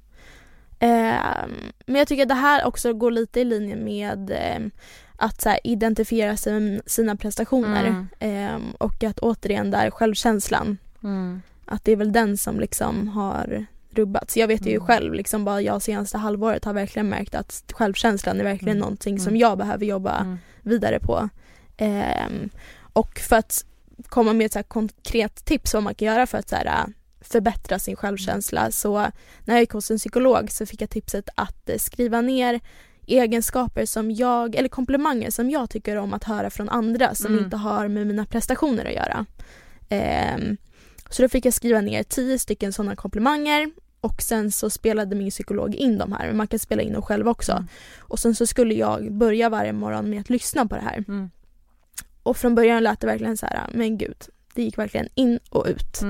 [0.79, 1.51] Ehm,
[1.85, 4.71] men jag tycker att det här också går lite i linje med ehm,
[5.17, 8.07] att så här, identifiera med sina prestationer Mm.
[8.19, 11.41] Ehm, och att återigen där självkänslan, Mm.
[11.65, 14.37] att det är väl den som liksom har rubbats.
[14.37, 14.87] Jag vet ju Mm.
[14.87, 18.79] själv, liksom bara jag senaste halvåret har verkligen märkt att självkänslan är verkligen Mm.
[18.79, 19.39] någonting som Mm.
[19.39, 20.37] jag behöver jobba Mm.
[20.61, 21.29] vidare på.
[21.77, 22.49] Ehm,
[22.93, 23.65] och för att
[24.09, 26.85] komma med ett så konkret tips vad man kan göra för att så här, äh,
[27.21, 28.97] förbättra sin självkänsla så
[29.45, 32.59] när jag gick hos en psykolog så fick jag tipset att eh, skriva ner
[33.07, 37.43] egenskaper som jag, eller komplimanger som jag tycker om att höra från andra som Mm.
[37.45, 39.25] inte har med mina prestationer att göra.
[39.89, 40.57] Ehm,
[41.09, 45.29] så då fick jag skriva ner tio stycken sådana komplimanger och sen så spelade min
[45.29, 47.51] psykolog in de här, men man kan spela in dem själv också.
[47.51, 47.67] Mm.
[47.99, 51.03] Och sen så skulle jag börja varje morgon med att lyssna på det här.
[51.07, 51.29] Mm.
[52.23, 54.17] Och från början lät det verkligen så här, men gud,
[54.53, 56.01] det gick verkligen in och ut.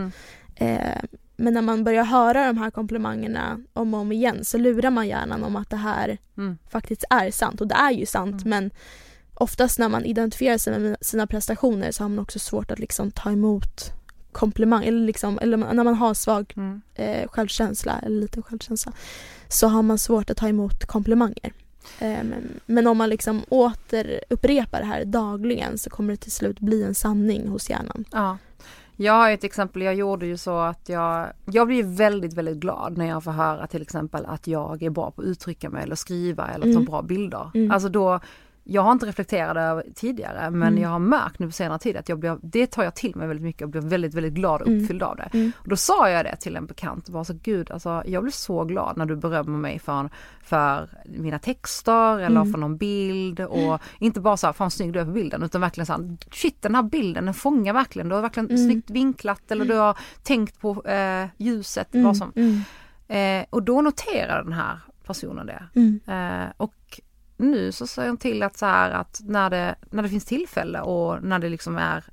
[0.55, 1.03] Eh,
[1.37, 5.07] men när man börjar höra de här komplimangerna om och om igen så lurar man
[5.07, 6.57] hjärnan om att det här Mm.
[6.69, 7.61] faktiskt är sant.
[7.61, 8.49] Och det är ju sant Mm.
[8.49, 8.71] men
[9.33, 13.11] oftast när man identifierar sig med sina prestationer så har man också svårt att liksom
[13.11, 13.91] ta emot
[14.31, 16.81] komplimang eller, liksom, eller när man har svag Mm.
[16.95, 18.91] eh, självkänsla eller liten självkänsla
[19.47, 21.53] så har man svårt att ta emot komplimanger.
[21.99, 26.31] Eh, men, men om man liksom åter upprepar det här dagligen så kommer det till
[26.31, 28.05] slut bli en sanning hos hjärnan.
[28.11, 28.37] Ja.
[28.99, 32.97] Jag har ett exempel, jag gjorde ju så att jag, jag blir väldigt, väldigt glad
[32.97, 35.95] när jag får höra till exempel att jag är bra på att uttrycka mig eller
[35.95, 36.85] skriva eller ta Mm.
[36.85, 37.51] bra bilder.
[37.53, 37.71] Mm.
[37.71, 38.19] Alltså då,
[38.69, 40.81] jag har inte reflekterat över tidigare men Mm.
[40.81, 43.27] jag har märkt nu på senare tid att jag blir, det tar jag till mig
[43.27, 44.81] väldigt mycket och blir väldigt, väldigt glad och Mm.
[44.81, 45.29] uppfylld av det.
[45.33, 45.51] Mm.
[45.57, 48.63] Och då sa jag det till en bekant, bara så gud alltså jag blir så
[48.63, 50.09] glad när du berömmer mig för,
[50.43, 52.51] för mina texter eller Mm.
[52.51, 55.61] för någon bild och inte bara så här, fan snygg du är på bilden utan
[55.61, 58.65] verkligen så här, shit den här bilden den fångar verkligen, du har verkligen Mm.
[58.69, 62.05] snyggt vinklat eller du har tänkt på eh, ljuset, Mm.
[62.05, 62.31] vad som.
[62.35, 62.61] Mm.
[63.07, 65.63] Eh, och då noterar den här personen det.
[65.75, 65.99] Mm.
[66.07, 66.73] Eh, och
[67.37, 70.81] nu så säger hon till att så här att när det, när det finns tillfälle
[70.81, 72.03] och när det liksom är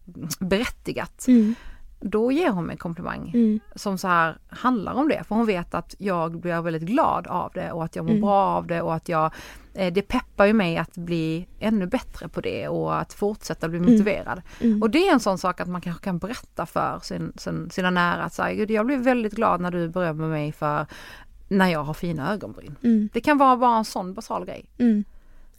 [0.40, 1.54] berättigat, Mm.
[2.00, 3.60] då ger hon mig en komplimang Mm.
[3.74, 5.24] som så här handlar om det.
[5.28, 8.20] För hon vet att jag blir väldigt glad av det och att jag mår Mm.
[8.22, 9.32] bra av det och att jag,
[9.74, 13.80] eh, det peppar ju mig att bli ännu bättre på det och att fortsätta bli
[13.80, 14.42] motiverad.
[14.60, 14.82] Mm.
[14.82, 17.90] Och det är en sån sak att man kanske kan berätta för sin, sin, sina
[17.90, 20.86] nära att säga, jag blir väldigt glad när du berömmer mig för
[21.48, 22.76] när jag har fina ögonbryn.
[22.82, 23.08] Mm.
[23.12, 24.64] Det kan vara bara en sån basal grej.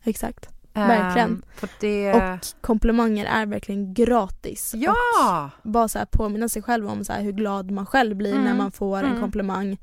[0.06, 0.50] Exakt.
[0.74, 1.30] Verkligen.
[1.30, 2.14] Ehm, för det...
[2.14, 4.74] Och komplimanger är verkligen gratis.
[4.74, 5.50] Och ja!
[5.64, 8.44] bara så här påminna sig själv om så hur glad man själv blir Mm.
[8.44, 9.22] när man får en Mm.
[9.22, 9.78] komplimang.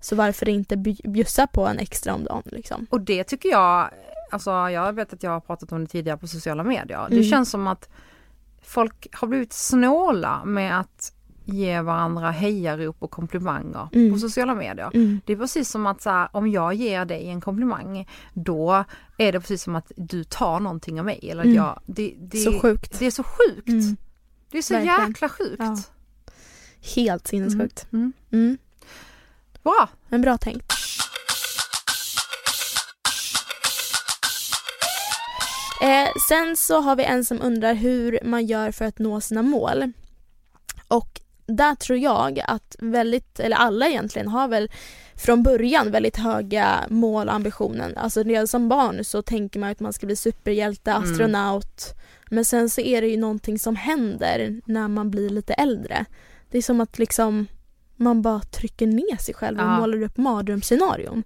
[0.00, 2.86] Så varför inte bj- bjussa på en extra om dagen liksom.
[2.90, 3.90] Och det tycker jag,
[4.30, 7.06] alltså jag vet att jag har pratat om det tidigare på sociala medier.
[7.08, 7.24] Det Mm.
[7.28, 7.88] känns som att
[8.62, 11.12] folk har blivit snåla med att
[11.44, 14.12] ge varandra hejarop och komplimanger Mm.
[14.12, 14.90] på sociala medier.
[14.94, 15.20] Mm.
[15.26, 18.84] Det är precis som att så här, om jag ger dig en komplimang då
[19.18, 21.28] är det precis som att du tar någonting av mig.
[21.30, 21.54] Eller Mm.
[21.56, 22.98] jag, det, det, Så sjukt.
[22.98, 23.68] Det är så sjukt.
[23.68, 23.96] Mm.
[24.50, 25.08] Det är så Verkligen.
[25.08, 25.56] jäkla sjukt.
[25.58, 25.76] Ja.
[26.94, 27.86] Helt sinnessjukt.
[27.92, 28.12] Mm.
[28.32, 28.58] Mm.
[29.62, 29.88] Bra!
[30.08, 30.72] Men bra tänkt.
[35.82, 39.42] Eh, sen så har vi en som undrar hur man gör för att nå sina
[39.42, 39.92] mål.
[40.88, 41.20] Och
[41.56, 44.70] där tror jag att väldigt, eller alla egentligen har väl
[45.14, 47.96] från början väldigt höga mål och ambitionen.
[47.96, 51.02] Alltså redan som barn så tänker man att man ska bli superhjälte, Mm.
[51.02, 51.94] astronaut.
[52.30, 56.04] Men sen så är det ju någonting som händer när man blir lite äldre.
[56.50, 57.46] Det är som att liksom
[57.96, 59.78] man bara trycker ner sig själv och Ja.
[59.80, 61.22] målar upp mardrömsscenarion.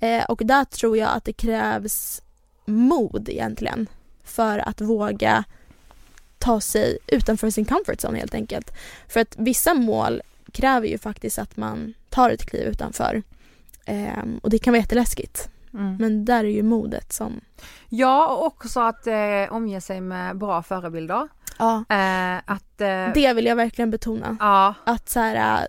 [0.00, 2.22] Eh, och där tror jag att det krävs
[2.66, 3.86] mod egentligen
[4.24, 5.44] för att våga
[6.46, 8.70] ta sig utanför sin comfort zone helt enkelt.
[9.08, 13.22] För att vissa mål kräver ju faktiskt att man tar ett kliv utanför.
[13.84, 15.48] Ehm, och det kan vara jätteläskigt.
[15.74, 15.96] Mm.
[15.96, 17.40] Men där är ju modet som...
[17.88, 19.16] Ja, och också att eh,
[19.50, 21.28] omge sig med bra förebilder.
[21.58, 21.84] Ja.
[21.88, 22.80] Eh, att...
[22.80, 24.36] Eh, Det vill jag verkligen betona.
[24.40, 25.66] Ja, Att så här, äh,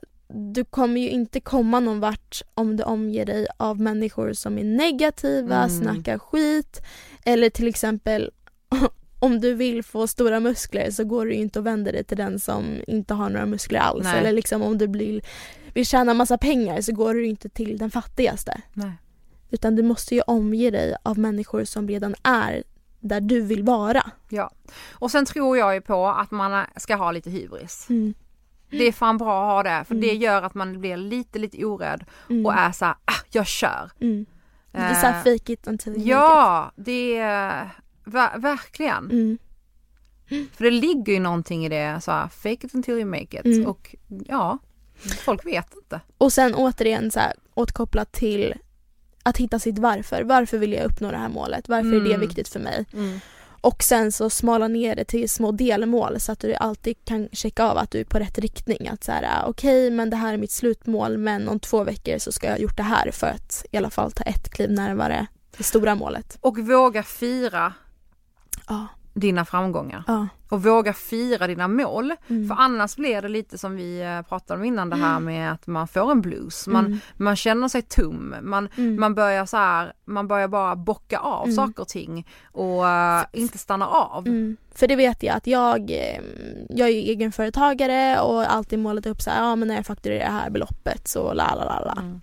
[0.54, 4.64] du kommer ju inte komma någon vart om du omger dig av människor som är
[4.64, 5.70] negativa, Mm.
[5.70, 6.82] snackar skit
[7.26, 8.32] eller till exempel
[9.20, 12.40] om du vill få stora muskler så går du inte och vänder dig till den
[12.40, 14.04] som inte har några muskler alls.
[14.04, 14.20] Nej.
[14.20, 15.22] Eller liksom om du vill,
[15.74, 18.62] vill tjäna massa pengar så går du ju inte till den fattigaste.
[18.74, 18.92] nej.
[19.50, 22.64] Utan du måste ju omge dig av människor som redan är
[23.00, 24.12] där du vill vara.
[24.30, 24.52] Ja.
[24.92, 27.86] Och sen tror jag ju på att man ska ha lite hybris.
[27.90, 28.14] Mm.
[28.70, 30.22] Det är fan bra att ha det för det Mm.
[30.22, 32.46] gör att man blir lite lite orädd Mm.
[32.46, 33.92] och är såhär, ah, jag kör.
[34.00, 34.26] Mm.
[34.72, 37.70] Det är såhär Eh, fake it until you Ja, det är
[38.08, 39.12] ver- verkligen.
[39.12, 39.38] Mm.
[40.54, 43.46] För det ligger ju någonting i det, så här, fake it until you make it.
[43.46, 43.66] Mm.
[43.68, 44.58] Och ja,
[45.26, 46.02] folk vet inte.
[46.18, 48.54] Och sen återigen så här, återkopplat till
[49.24, 50.24] att hitta sitt varför.
[50.24, 51.70] Varför vill jag uppnå det här målet?
[51.70, 52.20] Varför är det Mm.
[52.20, 52.86] viktigt för mig?
[53.62, 57.64] Och sen så smala ner det till små delmål så att du alltid kan checka
[57.66, 58.88] av att du är på rätt riktning.
[58.88, 62.18] Att så här, ah, okej men det här är mitt slutmål men om två veckor
[62.18, 64.72] så ska jag ha gjort det här för att i alla fall ta ett kliv
[64.72, 66.38] närmare det stora målet.
[66.42, 67.74] Och våga fira
[68.68, 68.88] Ja.
[69.14, 70.04] dina framgångar.
[70.08, 70.28] Ja.
[70.50, 72.14] Och våga fira dina mål.
[72.28, 72.48] Mm.
[72.48, 75.68] För annars blir det lite som vi eh, pratade om innan det här med att
[75.68, 76.68] man får en blues.
[76.68, 77.00] Man, Mm.
[77.18, 78.36] man känner sig tom.
[78.42, 79.00] Man, Mm.
[79.00, 81.56] man börjar så här, man börjar bara bocka av Mm.
[81.56, 84.28] saker och ting och eh, inte stanna av.
[84.28, 84.58] Mm.
[84.76, 86.22] För det vet jag att jag, eh,
[86.70, 90.26] jag är ju egenföretagare och alltid målat upp så här, ja men när jag fakturerar
[90.26, 92.02] det här beloppet så la la la la.
[92.02, 92.22] Mm.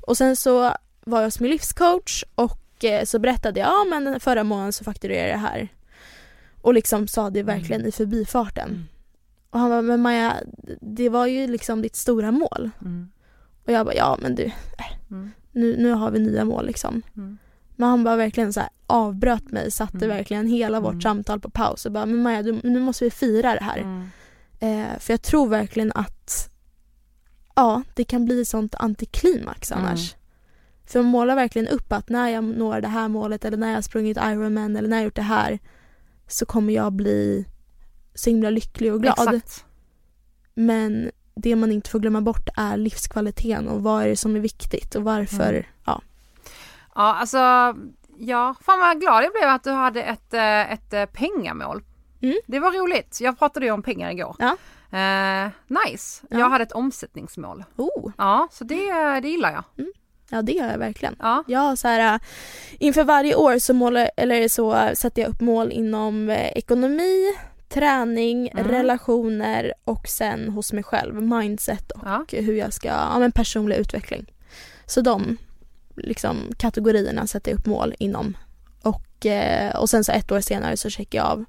[0.00, 0.72] Och sen så
[1.04, 4.84] var jag hos min livscoach och eh, så berättade jag, ja men förra månaden så
[4.84, 5.68] fakturerade jag det här.
[6.64, 8.68] Och liksom sa det verkligen i förbifarten.
[8.68, 8.82] Mm.
[9.50, 10.34] Och han bara, men Maja,
[10.80, 12.70] det var ju liksom ditt stora mål.
[12.80, 13.08] Mm.
[13.66, 14.50] Och jag bara, ja men du,
[15.10, 15.30] Mm.
[15.52, 17.02] nu, nu har vi nya mål liksom.
[17.16, 17.38] Mm.
[17.76, 20.08] Men han bara verkligen så här avbröt mig, satte Mm.
[20.08, 21.00] verkligen hela vårt Mm.
[21.02, 23.78] samtal på paus och bara, men Maja du, nu måste vi fira det här.
[23.78, 24.08] Mm.
[24.60, 26.50] Eh, för jag tror verkligen att
[27.54, 29.84] ja, det kan bli sånt antiklimax Mm.
[29.84, 30.14] annars.
[30.86, 33.74] För man målar verkligen upp att när jag når det här målet eller när jag
[33.76, 35.58] har sprungit Ironman eller när jag har gjort det här
[36.26, 37.46] så kommer jag bli
[38.14, 39.18] så himla lycklig och glad.
[39.18, 39.64] Exakt.
[40.54, 44.40] Men det man inte får glömma bort är livskvaliteten och vad är det som är
[44.40, 45.52] viktigt och varför.
[45.52, 45.64] Mm.
[45.84, 46.02] Ja.
[46.94, 47.38] Ja, alltså,
[48.18, 51.82] ja, fan vad glad jag blev att du hade ett, eh, ett eh, pengamål.
[52.22, 52.36] Mm.
[52.46, 53.18] Det var roligt.
[53.20, 54.36] Jag pratade ju om pengar igår.
[54.38, 54.56] Ja.
[54.98, 56.26] Eh, nice.
[56.30, 56.38] Ja.
[56.38, 57.64] Jag hade ett omsättningsmål.
[57.76, 59.86] Oh, Ja, så det, det gillar jag.
[60.34, 61.16] Ja det gör jag verkligen.
[61.18, 61.44] Ja.
[61.46, 62.20] Jag så här, äh,
[62.78, 67.32] inför varje år så, målar, eller så sätter jag upp mål inom eh, ekonomi,
[67.68, 68.68] träning, Mm.
[68.68, 72.24] relationer och sen hos mig själv, mindset och Ja.
[72.30, 74.32] hur jag ska, ja men personlig utveckling.
[74.86, 75.36] Så de
[75.96, 78.36] liksom, kategorierna sätter jag upp mål inom.
[78.82, 81.44] Och, eh, och sen så ett år senare så checkar jag av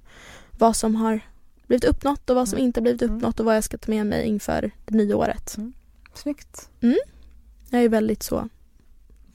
[0.58, 1.20] vad som har
[1.68, 2.66] blivit uppnått och vad som Mm.
[2.66, 3.16] inte blivit Mm.
[3.16, 5.56] uppnått och vad jag ska ta med mig inför det nya året.
[6.14, 6.70] Snyggt.
[7.70, 8.50] Jag är väldigt så.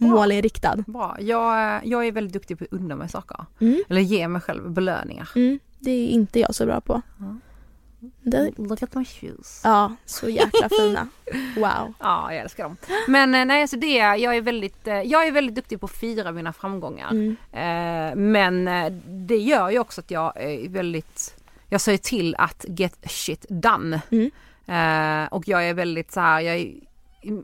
[0.01, 0.77] Målinriktad.
[0.87, 1.17] Bra.
[1.21, 3.45] Jag, jag är väldigt duktig på att unna mig saker.
[3.61, 3.83] Mm.
[3.89, 5.31] Eller ge mig själv belöningar.
[5.37, 7.03] Mm, det är inte jag så bra på.
[7.19, 7.37] Ja.
[8.23, 9.61] Det, Look at my shoes.
[9.65, 11.09] ja, så jäkla fina.
[11.57, 11.95] Wow.
[12.01, 12.77] Ja, jag älskar dem.
[13.09, 15.93] Men eh, nej, alltså det, jag är väldigt, eh, jag är väldigt duktig på att
[15.93, 17.11] fira mina framgångar.
[17.11, 17.37] Mm.
[17.53, 18.65] Eh, men
[19.27, 21.35] det gör ju också att jag är väldigt,
[21.69, 24.01] jag säger till att get shit done.
[24.11, 24.31] Mm.
[24.67, 26.73] Eh, och jag är väldigt så här, jag är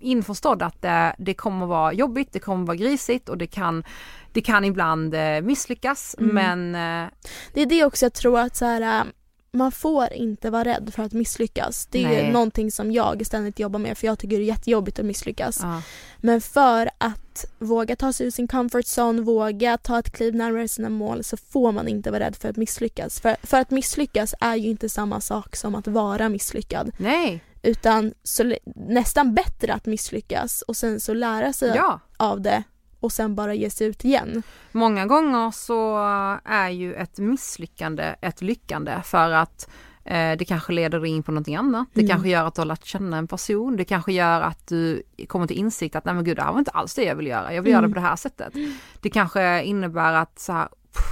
[0.00, 3.84] införstådd att det, det kommer vara jobbigt, det kommer vara grisigt och det kan,
[4.32, 6.34] det kan ibland eh, misslyckas Mm.
[6.34, 7.10] men eh,
[7.52, 9.04] Det är det också jag tror att så här,
[9.52, 11.86] man får inte vara rädd för att misslyckas.
[11.86, 12.26] Det är Nej.
[12.26, 15.58] ju någonting som jag ständigt jobbar med för jag tycker det är jättejobbigt att misslyckas.
[15.62, 15.82] ja.
[16.20, 20.68] Men för att våga ta sig ur sin comfort zone, våga ta ett kliv närmare
[20.68, 23.20] sina mål så får man inte vara rädd för att misslyckas.
[23.20, 26.90] För, för att misslyckas är ju inte samma sak som att vara misslyckad.
[26.98, 32.00] nej, Utan så, nästan bättre att misslyckas och sen så lära sig ja.
[32.16, 32.62] av det
[33.00, 34.42] och sen bara ge sig ut igen.
[34.72, 35.98] Många gånger så
[36.44, 39.68] är ju ett misslyckande ett lyckande för att
[40.05, 41.88] eh, det kanske leder dig in på någonting annat.
[41.94, 42.11] Det Mm.
[42.11, 43.76] kanske gör att du har lärt känna en person.
[43.76, 46.59] Det kanske gör att du kommer till insikt att nej men gud det här var
[46.59, 47.55] inte alls det jag vill göra.
[47.55, 47.90] Jag vill göra Mm.
[47.90, 48.52] det på det här sättet.
[49.00, 51.05] Det kanske innebär att så här, "Pff,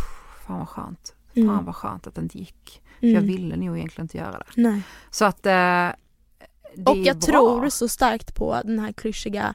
[0.47, 1.14] fan vad skönt.
[1.35, 1.64] Fan Mm.
[1.64, 2.83] vad skönt att det inte gick.
[3.01, 3.27] För jag Mm.
[3.27, 4.45] ville nog egentligen inte göra det.
[4.57, 4.83] Nej.
[5.11, 5.88] Så att eh,
[6.87, 7.27] Och jag bra.
[7.27, 9.55] tror så starkt på den här klyschiga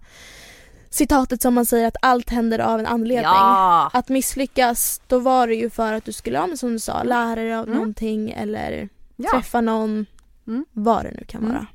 [0.89, 3.23] citatet som man säger att allt händer av en anledning.
[3.23, 7.03] Ja, Att misslyckas, då var det ju för att du skulle, ja, som du sa,
[7.03, 7.75] lära dig av Mm.
[7.77, 9.29] någonting eller ja.
[9.31, 10.05] träffa någon,
[10.47, 10.65] Mm.
[10.71, 11.53] vad det nu kan Mm.
[11.53, 11.67] vara.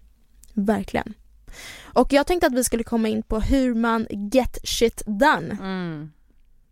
[0.52, 1.14] Verkligen.
[1.82, 5.58] Och jag tänkte att vi skulle komma in på hur man get shit done.
[5.60, 6.10] Mm.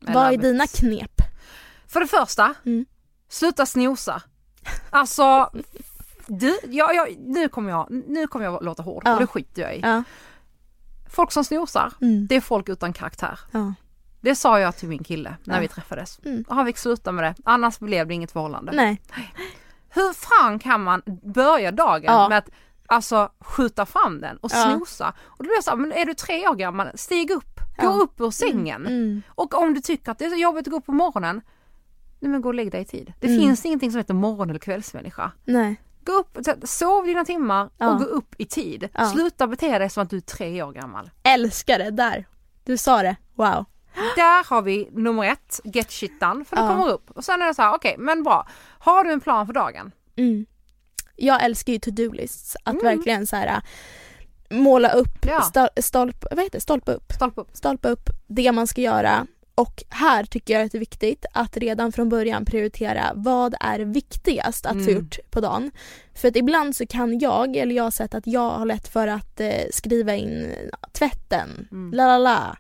[0.01, 1.21] Vad är dina knep?
[1.87, 2.87] För det första, Mm.
[3.29, 4.23] sluta snosa.
[4.91, 5.51] Alltså,
[6.41, 9.15] du, jag, jag, nu, kommer jag, nu kommer jag låta hård Ja.
[9.15, 9.81] och det skiter jag i.
[9.83, 10.03] Ja.
[11.11, 12.27] Folk som snosar, Mm.
[12.27, 13.39] det är folk utan karaktär.
[13.53, 13.75] ja.
[14.21, 16.21] Det sa jag till min kille när vi träffades.
[16.25, 16.45] Mm.
[16.49, 18.73] Och han fick sluta med det, annars blev det inget förhållande.
[18.75, 19.03] Nej.
[19.89, 21.03] Hur fan kan man
[21.35, 22.49] börja dagen med att
[22.87, 24.63] alltså skjuta fram den och Ja.
[24.77, 25.15] snosa?
[25.25, 27.87] Och då blir jag så här, men är du tre år gammal, stig upp, gå
[27.87, 27.91] Ja.
[27.93, 28.87] upp ur sängen.
[28.87, 29.23] Mm.
[29.29, 31.41] Och om du tycker att det är så jobbigt att gå på morgonen,
[32.21, 33.13] nej men gå och lägg dig i tid.
[33.21, 33.41] Det Mm.
[33.41, 35.33] finns ingenting som heter morgon eller kvällsmänniska.
[35.45, 35.81] Nej.
[36.05, 37.89] Gå upp, sov dina timmar Ja.
[37.91, 38.89] och gå upp i tid.
[38.95, 39.07] Ja.
[39.07, 41.11] Sluta bete dig som att du är tre år gammal.
[41.23, 42.27] Älskar det, där.
[42.65, 43.65] Du sa det, wow.
[44.17, 46.69] Där har vi nummer ett, get shit done, för du Ja.
[46.69, 47.11] kommer upp.
[47.11, 48.49] Och sen är det så här, okej men bra.
[48.79, 49.93] Har du en plan för dagen?
[50.17, 50.47] Mm.
[51.17, 52.85] Jag älskar ju to-do-lists, att Mm.
[52.85, 53.61] verkligen så här äh,
[54.59, 55.41] måla upp, Ja.
[55.41, 56.61] sta- stolp, vad heter det?
[56.61, 57.57] stolpa upp, Stolpe upp.
[57.57, 61.57] stolpa upp det man ska göra och här tycker jag att det är viktigt att
[61.57, 64.95] redan från början prioritera vad är viktigast att få Mm.
[64.95, 65.71] gjort på dagen.
[66.15, 69.09] För att ibland så kan jag, eller jag har sett att jag har lätt för
[69.09, 70.53] att eh, skriva in
[70.93, 71.93] tvätten, Mm.
[71.93, 72.57] la la la.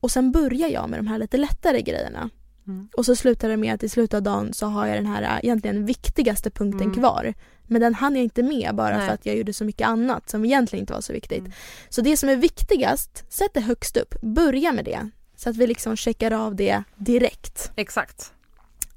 [0.00, 2.30] Och sen börjar jag med de här lite lättare grejerna.
[2.66, 2.88] Mm.
[2.96, 5.40] Och så slutar det med att i slutet av dagen så har jag den här
[5.42, 6.94] egentligen viktigaste punkten Mm.
[6.94, 7.34] kvar.
[7.66, 9.06] Men den hann jag inte med bara Nej.
[9.06, 11.38] för att jag gjorde så mycket annat som egentligen inte var så viktigt.
[11.38, 11.52] Mm.
[11.88, 14.14] Så det som är viktigast, sätt det högst upp.
[14.22, 15.10] Börja med det.
[15.40, 17.72] Så att vi liksom checkar av det direkt.
[17.76, 18.32] Exakt.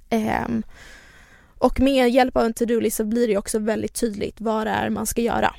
[0.10, 0.64] Ehm,
[1.58, 4.90] och med hjälp av en to-do-list så blir det också väldigt tydligt vad det är
[4.90, 5.56] man ska göra.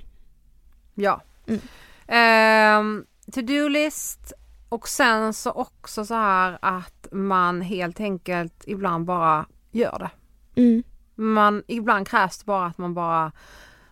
[0.95, 1.23] Ja.
[1.47, 1.61] Mm.
[2.07, 4.33] Ehm, To-do-list
[4.69, 10.11] och sen så också så här att man helt enkelt ibland bara gör det.
[10.61, 10.83] Mm,
[11.15, 13.33] Man, ibland krävs det bara att man bara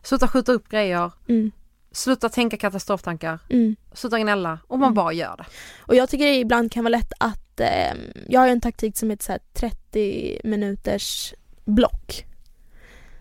[0.03, 1.51] slutar skjuta upp grejer, mm,
[1.93, 3.77] slutar tänka katastroftankar, mm.
[3.93, 4.95] slutar gnälla och man Mm.
[4.95, 5.45] bara gör det.
[5.81, 9.11] Och jag tycker det ibland kan vara lätt att, ehm, jag har en taktik som
[9.11, 12.25] heter så här 30 minuters block.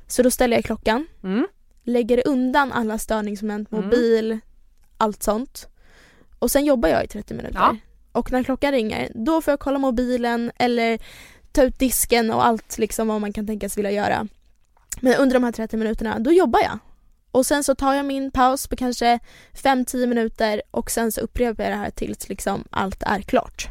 [0.07, 1.47] Så då ställer jag klockan, Mm.
[1.83, 3.85] lägger undan alla störningsmoment, Mm.
[3.85, 4.39] mobil,
[4.97, 5.67] allt sånt.
[6.39, 7.59] Och sen jobbar jag i 30 minuter.
[7.59, 7.75] Ja.
[8.11, 10.99] Och när klockan ringer, då får jag kolla mobilen eller
[11.51, 14.27] ta ut disken och allt liksom vad man kan tänkas vilja göra.
[15.01, 16.79] Men under de här 30 minuterna, då jobbar jag.
[17.31, 19.19] Och sen så tar jag min paus på kanske
[19.53, 23.67] 5-10 minuter och sen så upprepar jag det här tills liksom allt är klart.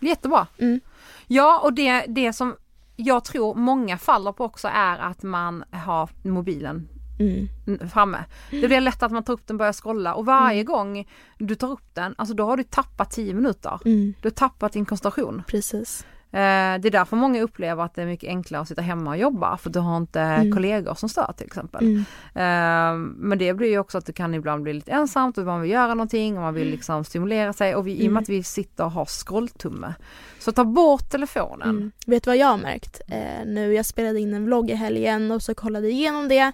[0.00, 0.46] Jättebra.
[0.58, 0.80] Mm.
[1.26, 2.56] Ja och det, det som
[2.96, 6.88] jag tror många faller på också är att man har mobilen
[7.20, 7.48] Mm.
[7.92, 8.24] framme.
[8.50, 10.66] Det blir lätt att man tar upp den och börjar scrolla och varje Mm.
[10.66, 11.08] gång
[11.38, 13.80] du tar upp den, alltså då har du tappat 10 minuter.
[13.84, 14.14] Mm.
[14.22, 15.42] Du har tappat din koncentration.
[15.46, 16.06] Precis.
[16.30, 19.16] Eh, det är därför många upplever att det är mycket enklare att sitta hemma och
[19.16, 20.52] jobba för du har inte Mm.
[20.52, 21.84] kollegor som stör till exempel.
[21.84, 21.98] Mm.
[22.34, 25.60] Eh, men det blir ju också att det kan ibland bli lite ensamt och man
[25.60, 28.12] vill göra någonting och man vill liksom stimulera sig och vi, i och Mm.
[28.12, 29.94] med att vi sitter och har scrolltumme.
[30.38, 31.68] Så ta bort telefonen.
[31.70, 31.92] Mm.
[32.06, 33.00] Vet du vad jag har märkt?
[33.08, 36.52] Eh, nu jag spelade in en vlogg i helgen och så kollade igenom det.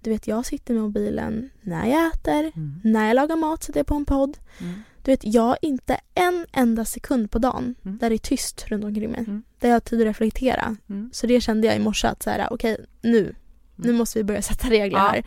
[0.00, 2.80] Du vet jag sitter med mobilen när jag äter, Mm.
[2.84, 4.38] när jag lagar mat sätter jag på en podd.
[4.60, 4.82] Mm.
[5.08, 7.98] Du vet jag har inte en enda sekund på dagen Mm.
[7.98, 9.20] där det är tyst runt omkring mig.
[9.20, 9.42] Mm.
[9.58, 10.76] Där jag har tid att reflektera.
[10.90, 11.10] Mm.
[11.12, 13.34] Så det kände jag i morse att så här, okej nu,
[13.76, 15.08] nu måste vi börja sätta regler Ja.
[15.08, 15.24] här.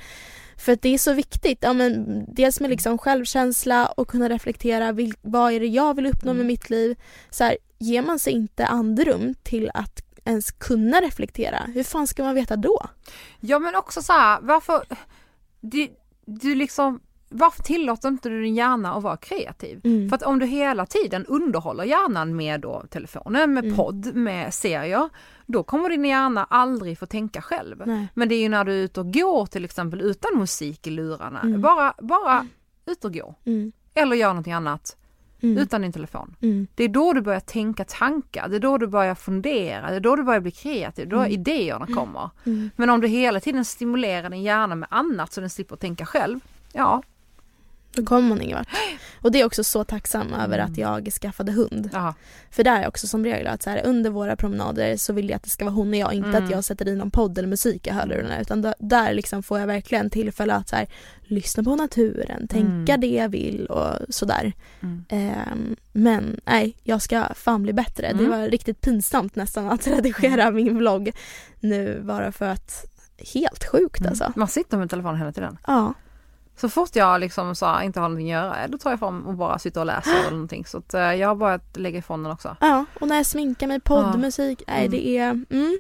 [0.58, 4.92] För att det är så viktigt, ja, men dels med liksom självkänsla och kunna reflektera,
[4.92, 6.48] vil, vad är det jag vill uppnå med Mm.
[6.48, 6.96] mitt liv?
[7.30, 12.24] Så här, ger man sig inte andrum till att ens kunna reflektera, hur fan ska
[12.24, 12.88] man veta då?
[13.40, 14.84] Ja men också så här, varför,
[15.62, 15.88] du,
[16.26, 17.00] du liksom,
[17.32, 19.82] varför tillåter inte du din hjärna att vara kreativ?
[19.84, 20.10] Mm.
[20.10, 23.76] För att om du hela tiden underhåller hjärnan med då telefonen, med Mm.
[23.78, 25.10] podd, med serier,
[25.46, 27.84] då kommer din hjärna aldrig få tänka själv.
[27.86, 28.08] Nej.
[28.14, 30.90] Men det är ju när du är ute och går till exempel utan musik i
[30.90, 31.62] lurarna, Mm.
[31.62, 32.48] bara, bara
[32.86, 33.36] ut och gå.
[33.46, 33.72] Mm.
[33.94, 34.98] Eller gör någonting annat
[35.44, 35.58] Mm.
[35.58, 36.36] utan din telefon.
[36.42, 36.68] Mm.
[36.76, 40.00] Det är då du börjar tänka tankar, det är då du börjar fundera, det är
[40.00, 41.32] då du börjar bli kreativ, då Mm.
[41.32, 42.30] idéerna kommer.
[42.46, 42.70] Mm.
[42.76, 46.40] Men om du hela tiden stimulerar din hjärna med annat så den slipper tänka själv,
[46.74, 47.04] ja,
[47.96, 48.68] Då kommer man ingen vart.
[49.22, 50.72] Och det är också så tacksam över Mm.
[50.72, 51.90] att jag skaffade hund.
[51.94, 52.14] ja.
[52.52, 55.30] För där är jag också som regel att så här, under våra promenader så vill
[55.30, 56.44] jag att det ska vara hon och jag, inte Mm.
[56.44, 59.60] att jag sätter i någon podd eller musik i hörlurarna utan där, där liksom får
[59.60, 60.88] jag verkligen tillfälle att så här,
[61.22, 63.02] lyssna på naturen, tänka Mm.
[63.02, 64.54] det jag vill och sådär.
[64.82, 65.06] Mm.
[65.10, 68.08] Ehm, men nej, jag ska fan bli bättre.
[68.14, 68.30] Det Mm.
[68.30, 71.12] var riktigt pinsamt nästan att redigera min vlogg
[71.60, 72.86] nu bara för att
[73.34, 74.34] helt sjukt alltså.
[74.36, 75.58] Man sitter med telefonen hela tiden.
[75.68, 75.94] Ja.
[76.62, 79.34] Så fort jag liksom så inte har någonting att göra, då tar jag fram och
[79.34, 80.66] bara sitter och läser eller någonting.
[80.66, 82.56] Så att, eh, jag har börjat lägga ifrån den också.
[82.60, 84.92] Ja, och när jag sminkar mig, poddmusik, nej Mm.
[84.92, 85.80] det är, mm,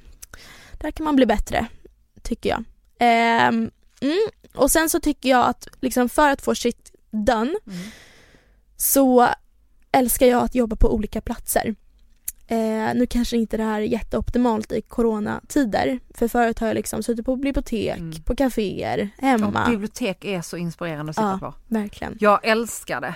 [0.80, 1.67] där kan man bli bättre,
[2.22, 2.63] tycker jag.
[3.00, 4.17] Ehm, mm,
[4.56, 7.80] och sen så tycker jag att liksom för att få shit done Mm.
[8.78, 9.28] så
[9.91, 11.76] älskar jag att jobba på olika platser.
[12.52, 17.04] Eh, nu kanske inte det här är jätteoptimalt i coronatider, för förut har jag liksom
[17.04, 18.22] suttit på bibliotek, Mm.
[18.26, 19.70] på kaféer, hemma.
[19.70, 21.52] bibliotek är så inspirerande att sitta Ja.
[21.52, 21.54] på.
[21.68, 22.18] Verkligen.
[22.20, 23.16] Jag älskar det.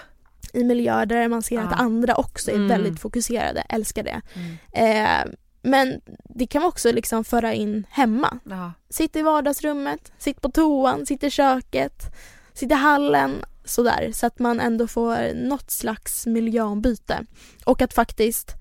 [0.54, 1.62] I miljöer där man ser Ja.
[1.62, 2.68] att andra också är Mm.
[2.68, 4.22] väldigt fokuserade, älskar det.
[4.72, 5.32] Eh,
[5.62, 8.40] men det kan man också liksom föra in hemma.
[8.44, 8.72] Ja.
[8.90, 12.04] Sitt i vardagsrummet, sitt på toan, sitt i köket,
[12.54, 13.32] sitt i hallen,
[13.66, 14.12] sådär.
[14.14, 17.26] Så att man ändå får något slags miljöombyte.
[17.66, 18.56] Och att faktiskt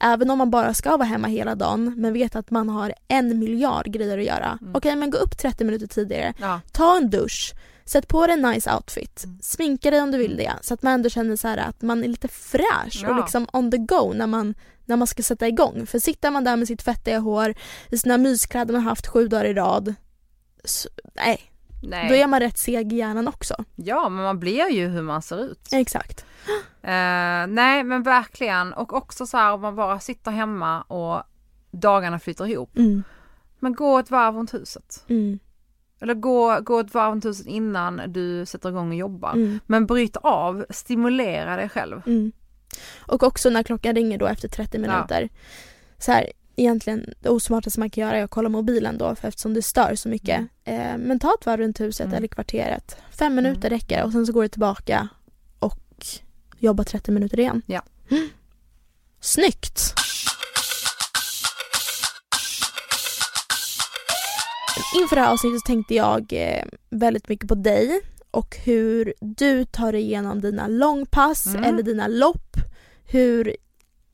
[0.00, 3.38] Även om man bara ska vara hemma hela dagen men vet att man har en
[3.38, 4.58] miljard grejer att göra.
[4.60, 4.76] Mm.
[4.76, 6.60] Okej men gå upp 30 minuter tidigare, Ja.
[6.72, 9.38] ta en dusch, sätt på dig en nice outfit, Mm.
[9.42, 12.04] sminka dig om du vill det så att man ändå känner så här att man
[12.04, 13.16] är lite fräsch och Ja.
[13.16, 14.54] liksom on the go när man,
[14.86, 15.86] när man ska sätta igång.
[15.86, 17.54] För sitter man där med sitt fettiga hår
[17.90, 19.94] i sina myskläder man haft sju dagar i rad,
[20.64, 21.47] så, nej,
[21.82, 22.08] Nej.
[22.08, 23.54] då är man rätt seg i hjärnan också.
[23.74, 25.68] Ja men man blir ju hur man ser ut.
[25.72, 26.24] Exakt.
[26.82, 31.22] Eh, nej men verkligen och också så här om man bara sitter hemma och
[31.70, 32.76] dagarna flyter ihop.
[32.76, 33.02] Mm.
[33.58, 35.04] Men gå ett varv runt huset.
[35.08, 35.38] Mm.
[36.00, 39.32] Eller gå, gå ett varv runt huset innan du sätter igång och jobbar.
[39.32, 39.60] Mm.
[39.66, 42.02] Men bryt av, stimulera dig själv.
[42.06, 42.32] Mm.
[42.98, 45.28] Och också när klockan ringer då efter 30 minuter.
[45.98, 49.54] Så här, egentligen det osmartaste man kan göra är att kolla mobilen då för eftersom
[49.54, 50.40] det stör så mycket.
[50.64, 52.16] Eh, men ta ett varv runt huset Mm.
[52.16, 52.96] eller kvarteret.
[53.10, 55.08] Fem minuter räcker och sen så går du tillbaka
[55.58, 56.06] och
[56.58, 57.62] jobbar 30 minuter igen.
[57.66, 57.82] Ja.
[58.10, 58.28] Mm.
[59.20, 59.94] Snyggt!
[65.02, 68.00] Inför det här avsnittet så tänkte jag eh, väldigt mycket på dig
[68.30, 71.64] och hur du tar dig igenom dina långpass Mm.
[71.64, 72.56] eller dina lopp.
[73.10, 73.56] Hur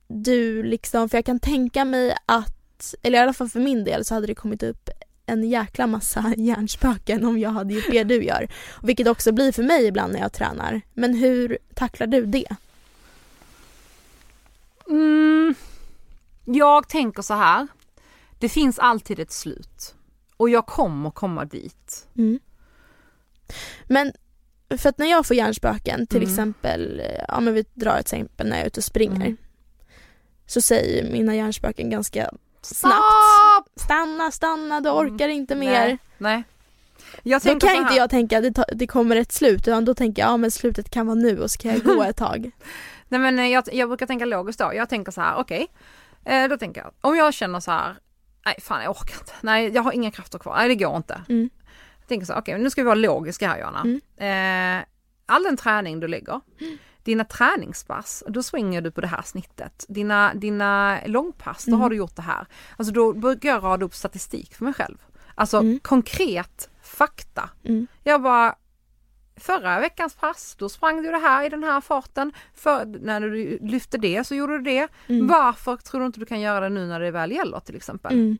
[0.06, 4.04] du liksom, för jag kan tänka mig att, eller i alla fall för min del
[4.04, 4.90] så hade det kommit upp
[5.26, 8.48] en jäkla massa hjärnspöken om jag hade gjort det du gör.
[8.82, 10.80] Vilket också blir för mig ibland när jag tränar.
[10.94, 12.56] Men hur tacklar du det?
[14.88, 15.54] Mm,
[16.44, 17.66] jag tänker så här.
[18.38, 19.94] Det finns alltid ett slut.
[20.36, 22.06] Och jag kommer komma dit.
[22.16, 22.38] Mm.
[23.84, 24.12] Men
[24.78, 26.28] för att när jag får hjärnspöken, till Mm.
[26.30, 29.36] exempel, ja men vi drar ett exempel när jag är ute och springer.
[30.44, 30.50] Mm.
[30.50, 32.30] Så säger mina hjärnspöken ganska
[32.62, 33.04] snabbt.
[33.76, 35.84] Stanna, stanna, du orkar inte mer.
[35.84, 35.98] Mm.
[36.18, 36.34] Nej.
[36.34, 36.44] nej.
[37.22, 39.94] Jag Då kan inte jag tänka att det, ta- det kommer ett slut utan då
[39.94, 42.50] tänker jag ja men slutet kan vara nu och så kan jag gå ett tag.
[43.08, 44.72] Nej men eh, jag, jag brukar tänka logiskt då.
[44.74, 45.66] Jag tänker så här, okej.
[46.24, 47.94] Eh, då tänker jag, om jag känner så här,
[48.46, 49.32] nej fan jag orkar inte.
[49.40, 50.56] Nej jag har inga krafter kvar.
[50.56, 51.20] Nej det går inte.
[51.28, 51.50] Mm.
[51.98, 53.80] Jag tänker så här, okej nu ska vi vara logiska här Johanna.
[54.18, 54.80] Mm.
[54.80, 54.84] Eh,
[55.26, 56.40] all den träning du lägger,
[57.04, 59.84] dina träningspass, då springer du på det här snittet.
[59.88, 61.80] Dina, dina långpass, då Mm.
[61.80, 62.46] har du gjort det här.
[62.76, 64.96] Alltså då brukar jag rada upp statistik för mig själv.
[65.34, 65.80] Alltså Mm.
[65.80, 67.50] konkret fakta.
[67.64, 67.86] Mm.
[68.02, 68.54] Jag bara,
[69.36, 72.32] förra veckans pass, då sprang du det här i den här farten.
[72.54, 74.88] För, när du lyfte det så gjorde du det.
[75.08, 75.26] Mm.
[75.26, 78.12] Varför tror du inte du kan göra det nu när det väl gäller till exempel?
[78.12, 78.38] Mm.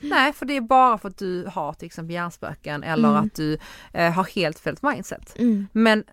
[0.00, 3.24] Nej, för det är bara för att du har till exempel hjärnspöken eller Mm.
[3.26, 3.58] att du
[3.92, 5.36] eh, har helt fel mindset.
[5.72, 6.04] Men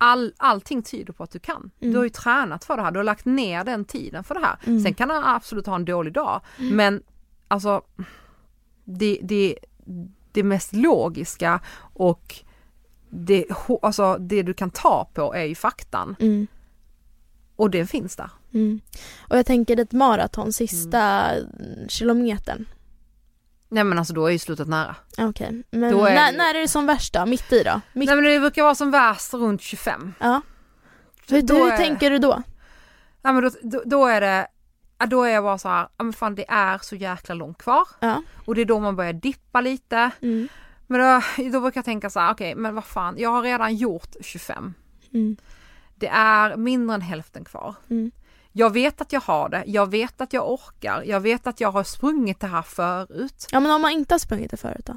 [0.00, 1.70] all, allting tyder på att du kan.
[1.80, 1.92] Mm.
[1.92, 4.40] Du har ju tränat för det här, du har lagt ner den tiden för det
[4.40, 4.56] här.
[4.66, 4.80] Mm.
[4.80, 7.02] Sen kan han absolut ha en dålig dag, men
[7.48, 7.82] alltså
[8.84, 9.58] det, det,
[10.32, 11.60] det mest logiska
[11.94, 12.34] och
[13.10, 13.46] det,
[13.82, 16.46] alltså, det du kan ta på är ju faktan Mm.
[17.56, 18.30] och det finns där.
[18.52, 18.80] Mm.
[19.18, 21.88] Och jag tänker ett maraton, sista mm.
[21.88, 22.66] kilometern.
[23.72, 24.96] Nej men alltså då är ju slutet nära.
[25.18, 27.26] Okej, men Då är när, det- när är det som värst då?
[27.26, 27.80] Mitt i då?
[27.92, 30.14] Mitt, Nej men det brukar vara som värst runt 25.
[30.20, 30.40] ja.
[31.28, 32.42] Hur, Då hur är- tänker du då?
[33.22, 34.46] Ja men då, då, då är det,
[35.06, 37.88] då är jag bara så här, ja men fan det är så jäkla långt kvar.
[38.00, 38.22] Ja.
[38.44, 40.10] Och det är då man börjar dippa lite.
[40.22, 40.48] Mm.
[40.86, 43.76] Men då, då brukar jag tänka så här, okej men vad fan, jag har redan
[43.76, 44.74] gjort 25.
[45.14, 45.36] Mm.
[45.94, 47.74] Det är mindre än hälften kvar.
[47.90, 48.10] Mm.
[48.52, 51.72] Jag vet att jag har det, jag vet att jag orkar, jag vet att jag
[51.72, 53.46] har sprungit det här förut.
[53.52, 54.96] Ja men om man inte har sprungit det förut då?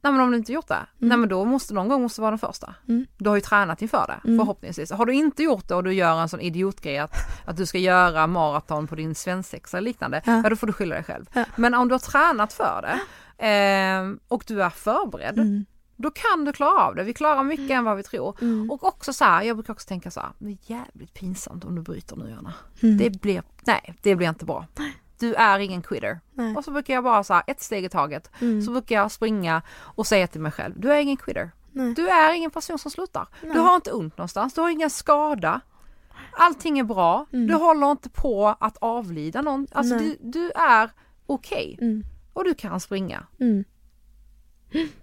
[0.00, 2.30] Nej men om du inte gjort det, nej men då måste någon gång måste vara
[2.30, 2.74] den första.
[2.88, 3.06] Mm.
[3.16, 4.38] Du har ju tränat inför det Mm.
[4.38, 4.90] förhoppningsvis.
[4.90, 7.14] Har du inte gjort det och du gör en sån idiotgrej att,
[7.46, 10.40] att du ska göra maraton på din svensexa eller liknande, Ja.
[10.44, 10.50] ja.
[10.50, 11.26] då får du skylla dig själv.
[11.32, 11.44] Ja.
[11.56, 12.98] Men om du har tränat för det
[13.46, 15.64] eh, och du är förberedd, Mm.
[16.00, 17.04] Då kan du klara av det.
[17.04, 18.36] Vi klarar mycket än vad vi tror.
[18.40, 18.70] Mm.
[18.70, 21.74] Och också så här, jag brukar också tänka så här, det är jävligt pinsamt om
[21.74, 22.54] du bryter nu Johanna.
[22.82, 22.96] Mm.
[22.98, 24.66] Det blir, nej det blir inte bra.
[25.18, 26.20] Du är ingen quitter.
[26.32, 26.56] Nej.
[26.56, 28.30] Och så brukar jag bara så här, ett steg i taget.
[28.40, 28.62] Mm.
[28.62, 31.50] Så brukar jag springa och säga till mig själv, du är ingen quitter.
[31.72, 31.94] Nej.
[31.94, 33.26] Du är ingen person som slutar.
[33.42, 33.52] Nej.
[33.52, 35.60] Du har inte ont någonstans, du har ingen skada.
[36.32, 37.46] Allting är bra, Mm.
[37.46, 39.66] du håller inte på att avlida någon.
[39.72, 40.90] Alltså du, du är
[41.26, 42.04] okej Mm.
[42.32, 43.26] och du kan springa.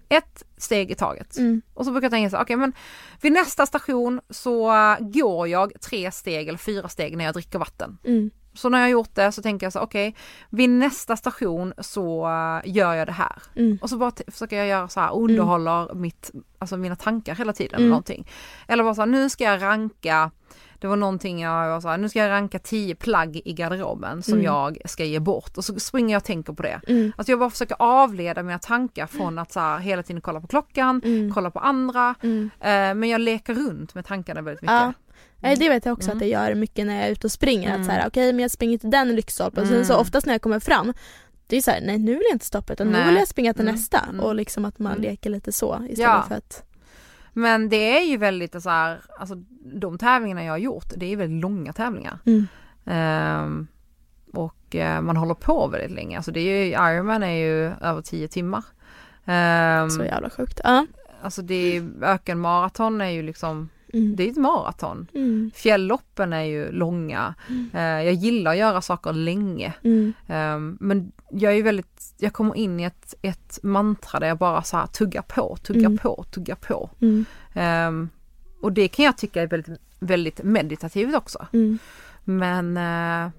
[0.08, 1.36] Ett steg i taget.
[1.36, 1.62] Mm.
[1.74, 2.72] Och så brukar jag tänka så okej men
[3.20, 7.98] vid nästa station så går jag tre steg eller fyra steg när jag dricker vatten.
[8.04, 8.30] Mm.
[8.54, 10.16] Så när jag har gjort det så tänker jag så okej
[10.50, 13.42] vid nästa station så äh, gör jag det här.
[13.56, 13.78] Mm.
[13.82, 17.74] Och så bara försöker jag göra så här, underhåller mitt, alltså mina tankar hela tiden
[17.74, 17.82] Mm.
[17.82, 18.28] eller någonting.
[18.68, 20.30] Eller bara så här, nu ska jag ranka
[20.80, 24.22] det var någonting jag var så här, nu ska jag ranka 10 plagg i garderoben
[24.22, 24.44] som Mm.
[24.44, 26.80] jag ska ge bort och så springer jag och tänker på det.
[26.88, 27.12] Mm.
[27.16, 30.46] Alltså jag bara försöker avleda mina tankar från att så här, hela tiden kolla på
[30.46, 31.32] klockan, Mm.
[31.34, 32.50] kolla på andra, Mm.
[32.60, 34.74] eh, men jag leker runt med tankarna väldigt mycket.
[34.74, 34.92] Ja.
[35.38, 36.16] Nej, det vet jag också Mm.
[36.22, 37.68] att jag gör mycket när jag är ute och springer.
[37.68, 37.80] Mm.
[37.80, 40.00] Att så här, okej men jag springer till den lyktstolpen och sen så Mm.
[40.00, 40.92] oftast när jag kommer fram
[41.48, 43.06] det är så här, nej nu vill jag inte stoppa utan nu Nej.
[43.06, 43.74] vill jag springa till Mm.
[43.74, 44.20] nästa Mm.
[44.20, 45.02] och liksom att man Mm.
[45.02, 46.24] leker lite så istället Ja.
[46.28, 46.65] för att
[47.38, 49.34] Men det är ju väldigt så här, alltså
[49.64, 52.18] de tävlingarna jag har gjort, det är väldigt långa tävlingar.
[52.24, 52.46] Mm.
[52.84, 53.66] Ehm,
[54.32, 58.02] och eh, man håller på väldigt länge, alltså det är ju, Ironman är ju över
[58.02, 58.64] 10 timmar.
[59.24, 60.60] Ehm, så jävla sjukt.
[60.64, 60.86] Ja.
[61.22, 64.16] alltså det är, ökenmaraton är ju liksom, Mm.
[64.16, 65.06] det är ett maraton.
[65.14, 65.50] Mm.
[65.54, 67.34] Fjällloppen är ju långa.
[67.74, 69.72] Eh, jag gillar att göra saker länge.
[69.84, 70.12] Mm.
[70.26, 74.62] Ehm, men jag är väldigt, jag kommer in i ett, ett mantra där jag bara
[74.62, 75.98] så här tuggar på, tuggar Mm.
[75.98, 76.90] på, tuggar på.
[77.00, 77.24] Mm.
[77.54, 78.08] Ehm,
[78.62, 81.46] och det kan jag tycka är väldigt, väldigt meditativt också.
[81.52, 81.78] Mm.
[82.24, 83.30] Men eh,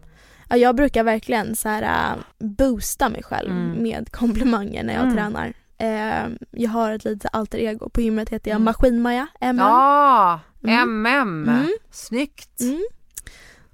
[0.49, 1.81] Ja, jag brukar verkligen så här,
[2.11, 3.83] äh, boosta mig själv Mm.
[3.83, 5.15] med komplimanger när jag Mm.
[5.15, 5.53] tränar.
[5.77, 7.89] Eh, jag har ett litet alter ego.
[7.89, 8.65] På gymmet heter jag Mm.
[8.65, 9.57] Maskinmaja, MM.
[9.65, 10.79] ja, Mm.
[11.05, 11.67] MM, Mm.
[11.91, 12.61] snyggt.
[12.61, 12.83] Mm.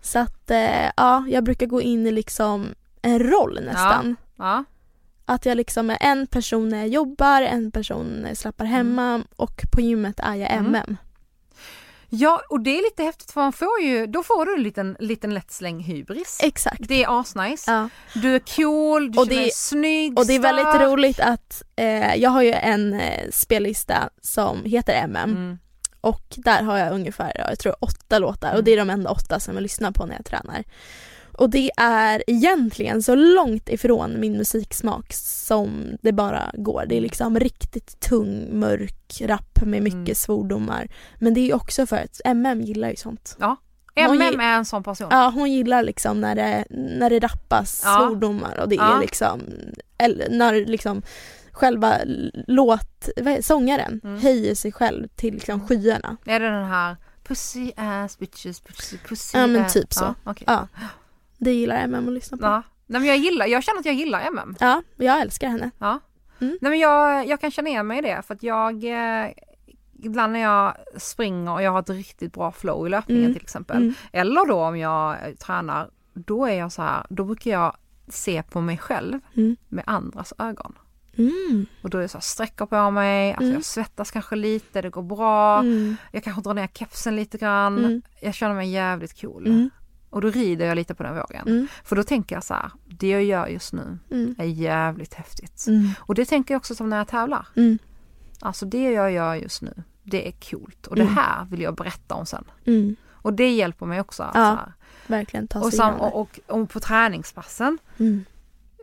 [0.01, 2.67] Så att eh, ja, jag brukar gå in i liksom
[3.01, 4.15] en roll nästan.
[4.37, 4.63] Ja.
[5.25, 9.23] Att jag liksom är en person när jag jobbar, en person när jag slappar hemma
[9.35, 10.97] och på gymmet är jag Mm.
[12.15, 14.97] Ja, och det är lite häftigt för man får ju, då får du en liten,
[14.99, 16.39] liten lätt släng hybris.
[16.43, 16.77] Exakt.
[16.87, 17.71] Det är asnice.
[17.71, 17.89] Ja.
[18.21, 20.81] Du är cool, du Och känner det- dig snygg, Och det är väldigt stark.
[20.81, 25.57] roligt att eh, jag har ju en eh, spellista som heter MM Mm.
[26.01, 28.57] och där har jag ungefär, ja, jag tror åtta låtar Mm.
[28.57, 30.63] och det är de enda åtta som jag lyssnar på när jag tränar.
[31.37, 36.85] Och det är egentligen så långt ifrån min musiksmak som det bara går.
[36.89, 40.15] Det är liksom riktigt tung, mörk rap med mycket Mm.
[40.15, 40.87] svordomar.
[41.19, 43.37] Men det är också för att MM gillar ju sånt.
[43.95, 45.07] Hon MM är en sån person.
[45.11, 47.97] Ja, hon gillar liksom när det, när det rappas Ja.
[48.07, 48.95] svordomar och det Ja.
[48.97, 49.41] är liksom,
[49.97, 51.01] eller när liksom
[51.51, 51.97] själva
[52.47, 53.09] låt,
[53.41, 54.21] sångaren Mm.
[54.21, 56.17] höjer sig själv till liksom skyarna.
[56.25, 56.95] Är det den här
[57.27, 59.73] pussy ass bitches pussy pussy Ja, men ass?
[59.73, 60.03] typ så.
[60.03, 60.43] Ja, okej.
[60.47, 60.67] Ja.
[61.43, 62.45] Det gillar MM att lyssna på.
[62.45, 62.63] ja.
[62.87, 64.55] Nej men jag gillar, jag känner att jag gillar MM.
[64.59, 65.71] Ja, jag älskar henne.
[65.77, 65.99] Ja.
[66.41, 66.57] Mm.
[66.61, 69.31] Nej men jag, jag kan känna igen mig i det för att jag eh,
[70.05, 73.33] Ibland när jag springer och jag har ett riktigt bra flow i löpningen Mm.
[73.33, 73.77] till exempel.
[73.77, 73.93] Mm.
[74.11, 77.75] Eller då om jag eh, tränar, då är jag så här, då brukar jag
[78.07, 79.55] se på mig själv Mm.
[79.69, 80.73] med andras ögon.
[81.17, 81.65] Mm.
[81.81, 83.53] Och då är det så här, sträcker på mig, alltså Mm.
[83.53, 85.59] jag svettas kanske lite, det går bra.
[85.59, 85.95] Mm.
[86.11, 87.77] Jag kanske drar ner kepsen lite grann.
[87.77, 88.01] Mm.
[88.21, 89.69] Jag känner mig jävligt cool.
[90.13, 91.47] Och då rider jag lite på den vågen.
[91.47, 91.67] Mm.
[91.83, 94.35] För då tänker jag så här, det jag gör just nu Mm.
[94.37, 95.65] är jävligt häftigt.
[95.67, 95.89] Mm.
[95.99, 97.47] Och det tänker jag också som när jag tävlar.
[97.55, 97.77] Mm.
[98.39, 100.87] Alltså det jag gör just nu, det är coolt.
[100.87, 101.15] Och det Mm.
[101.15, 102.43] här vill jag berätta om sen.
[102.65, 102.95] Mm.
[103.11, 104.23] Och det hjälper mig också.
[104.23, 104.59] Att Ja.
[105.07, 107.77] Verkligen ta sig Och, sam, och, och, och på träningspassen,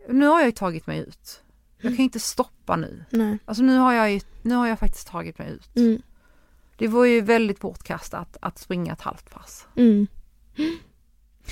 [0.09, 1.43] nu har jag ju tagit mig ut.
[1.81, 3.05] Jag kan inte stoppa nu.
[3.11, 3.39] Nej.
[3.45, 5.71] Alltså nu har jag ju, nu har jag faktiskt tagit mig ut.
[6.77, 9.67] Det var ju väldigt bortkastat att springa ett halvt pass.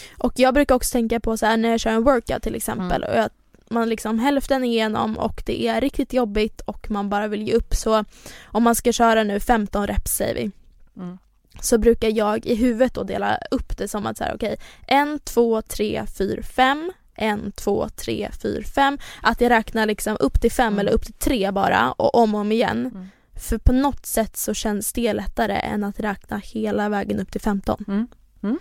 [0.07, 0.17] Mm.
[0.19, 3.03] Och jag brukar också tänka på så här när jag kör en workout till exempel
[3.05, 3.11] Mm.
[3.11, 3.31] och jag,
[3.71, 7.75] man liksom hälften igenom och det är riktigt jobbigt och man bara vill ge upp
[7.75, 8.05] så
[8.45, 10.51] om man ska köra nu 15 reps säger vi
[10.97, 11.19] Mm.
[11.61, 15.19] så brukar jag i huvudet då dela upp det som att så här okej en,
[15.19, 20.53] två, tre, fyra, fem en, två, tre, fyra, fem Att jag räknar liksom upp till
[20.53, 20.79] fem Mm.
[20.79, 22.91] eller upp till tre bara och om och om igen.
[22.95, 23.09] Mm.
[23.35, 27.41] För på något sätt så känns det lättare än att räkna hela vägen upp till
[27.41, 27.85] 15.
[27.89, 28.59] Mm.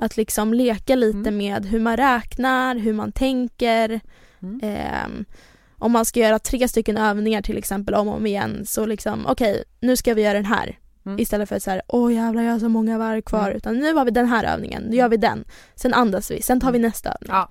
[0.00, 0.06] Mm.
[0.06, 1.36] Att liksom leka lite Mm.
[1.36, 4.00] med hur man räknar, hur man tänker.
[4.42, 4.60] Mm.
[4.62, 5.24] Ehm,
[5.78, 9.26] om man ska göra tre stycken övningar till exempel om och om igen så liksom
[9.26, 10.78] okej nu ska vi göra den här.
[11.06, 11.18] Mm.
[11.18, 13.56] Istället för att säga åh jävlar jag har så många varv kvar Mm.
[13.56, 15.44] utan nu har vi den här övningen, nu gör vi den.
[15.74, 17.28] Sen andas vi, sen tar vi nästa övning.
[17.36, 17.48] Ja,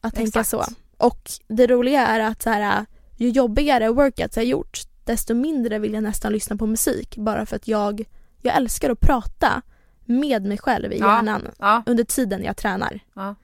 [0.00, 0.48] att tänka exakt.
[0.48, 0.64] så.
[0.96, 5.92] Och det roliga är att så här, ju jobbigare workouts jag gjort desto mindre vill
[5.92, 8.04] jag nästan lyssna på musik bara för att jag,
[8.42, 9.62] jag älskar att prata
[10.08, 11.06] med mig själv i Ja.
[11.16, 13.00] hjärnan ja, under tiden jag tränar.
[13.14, 13.34] ja.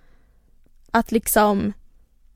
[0.91, 1.73] Att liksom,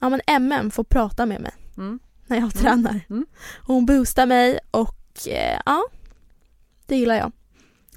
[0.01, 1.99] ja men MM får prata med mig Mm.
[2.27, 3.01] när jag tränar.
[3.11, 3.27] Mm.
[3.67, 5.83] Hon boostar mig och eh, ja,
[6.87, 7.33] det gillar jag.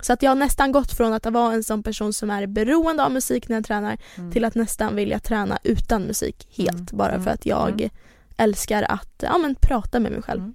[0.02, 3.04] Så att jag har nästan gått från att vara en sån person som är beroende
[3.06, 4.32] av musik när jag tränar Mm.
[4.32, 6.86] till att nästan vilja träna utan musik helt Mm.
[6.92, 7.24] bara Mm.
[7.24, 7.90] för att jag Mm.
[8.38, 10.40] älskar att ja, men prata med mig själv.
[10.42, 10.54] Mm.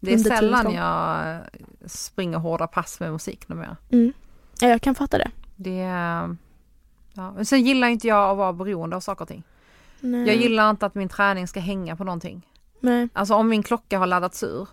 [0.00, 1.40] Det är sällan jag
[1.90, 3.76] springer hårda pass med musik numera.
[3.90, 4.12] Mm.
[4.60, 5.30] Ja, jag kan fatta det.
[5.56, 5.76] Det.
[7.14, 7.32] Ja.
[7.36, 9.42] Men sen gillar inte jag att vara beroende av saker och ting.
[10.00, 10.26] Nej.
[10.26, 12.46] Jag gillar inte att min träning ska hänga på någonting.
[12.80, 13.08] Nej.
[13.12, 14.68] Alltså om min klocka har laddats ur.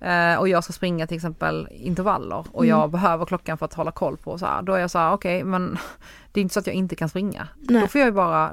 [0.00, 2.78] eh, och jag ska springa till exempel intervaller och Mm.
[2.78, 5.12] jag behöver klockan för att hålla koll på så här, då är jag så här,
[5.12, 5.78] okej men
[6.32, 7.48] det är inte så att jag inte kan springa.
[7.56, 7.80] Nej.
[7.82, 8.52] Då får jag ju bara,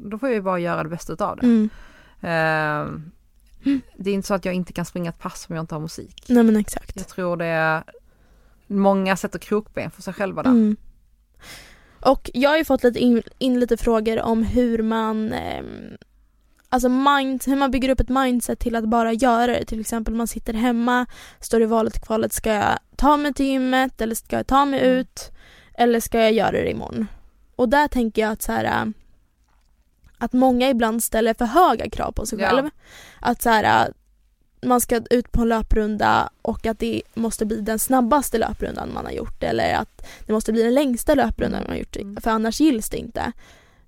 [0.00, 1.46] då får jag bara göra det bästa utav det.
[1.46, 1.70] Mm.
[2.20, 3.00] Eh,
[3.96, 5.80] det är inte så att jag inte kan springa ett pass om jag inte har
[5.80, 6.24] musik.
[6.28, 6.96] Nej men exakt.
[6.96, 7.82] Jag tror det är
[8.70, 10.50] många sätter krokben för sig själva där.
[10.50, 10.76] Mm.
[12.00, 15.96] Och jag har ju fått lite in, in lite frågor om hur man ehm,
[16.72, 19.64] Alltså mind, hur man bygger upp ett mindset till att bara göra det.
[19.64, 21.06] Till exempel man sitter hemma,
[21.40, 24.64] står i valet och kvalet, ska jag ta mig till gymmet eller ska jag ta
[24.64, 24.92] mig Mm.
[24.96, 25.30] ut?
[25.74, 27.06] Eller ska jag göra det imorgon?
[27.56, 28.84] Och där tänker jag att så här äh,
[30.18, 32.48] att många ibland ställer för höga krav på sig Ja.
[32.50, 32.68] själv.
[33.20, 33.92] Att så här äh,
[34.62, 39.04] man ska ut på en löprunda och att det måste bli den snabbaste löprundan man
[39.04, 42.16] har gjort eller att det måste bli den längsta löprundan man har gjort Mm.
[42.20, 43.32] för annars gills det inte.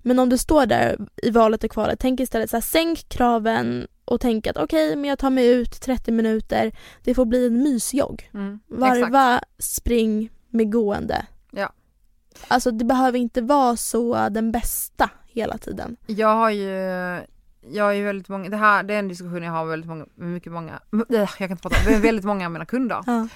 [0.01, 3.87] Men om du står där i valet och kvalet, tänk istället så här, sänk kraven
[4.05, 6.71] och tänk att okej, men jag tar mig ut 30 minuter,
[7.03, 8.29] det får bli en mysjogg.
[8.33, 8.81] Mm, exakt.
[8.81, 11.25] Varva spring med gående.
[11.51, 11.73] Ja.
[12.47, 15.97] Alltså det behöver inte vara så den bästa hela tiden.
[16.07, 16.69] Jag har ju,
[17.71, 19.89] jag har ju väldigt många, det här det är en diskussion jag har med väldigt
[19.89, 23.03] många, med mycket många, jag kan inte prata, med väldigt många av mina kunder.
[23.05, 23.27] Ja.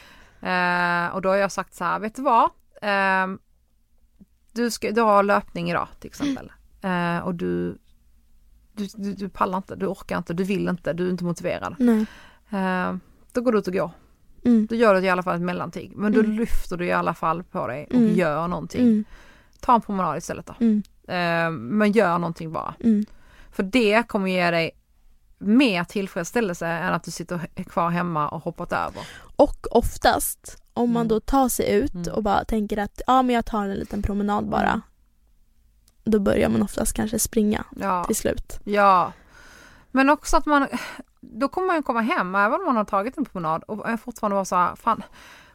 [0.49, 2.43] Eh, och då har jag sagt så här, vet du vad?
[2.81, 3.27] Eh,
[4.53, 6.51] du, ska, du har löpning idag till exempel.
[6.81, 7.77] Eh, och du,
[8.73, 11.75] du, du, du pallar inte, du orkar inte, du vill inte, du är inte motiverad.
[11.79, 12.05] Nej.
[12.49, 12.95] Eh,
[13.33, 13.91] då går du ut och går.
[14.45, 14.65] Mm.
[14.69, 15.93] Då gör du i alla fall ett mellanting.
[15.95, 16.31] Men då Mm.
[16.31, 18.15] lyfter du i alla fall på dig och Mm.
[18.15, 18.81] gör någonting.
[18.81, 19.03] Mm.
[19.59, 20.53] Ta en promenad istället då.
[20.59, 20.83] Mm.
[21.07, 22.73] Eh, men gör någonting bara.
[23.57, 24.71] För det kommer ge dig
[25.37, 29.01] mer tillfredsställelse än att du sitter kvar hemma och hoppat över.
[29.35, 31.07] Och oftast om man Mm.
[31.07, 32.13] då tar sig ut Mm.
[32.13, 34.67] och bara tänker att ja men jag tar en liten promenad bara.
[34.69, 34.81] Mm.
[36.03, 38.59] Då börjar man oftast kanske springa Ja, till slut.
[38.63, 39.13] ja.
[39.91, 40.67] Men också att man,
[41.21, 44.35] då kommer man ju komma hem även om man har tagit en promenad och fortfarande
[44.35, 45.03] vara så här, fan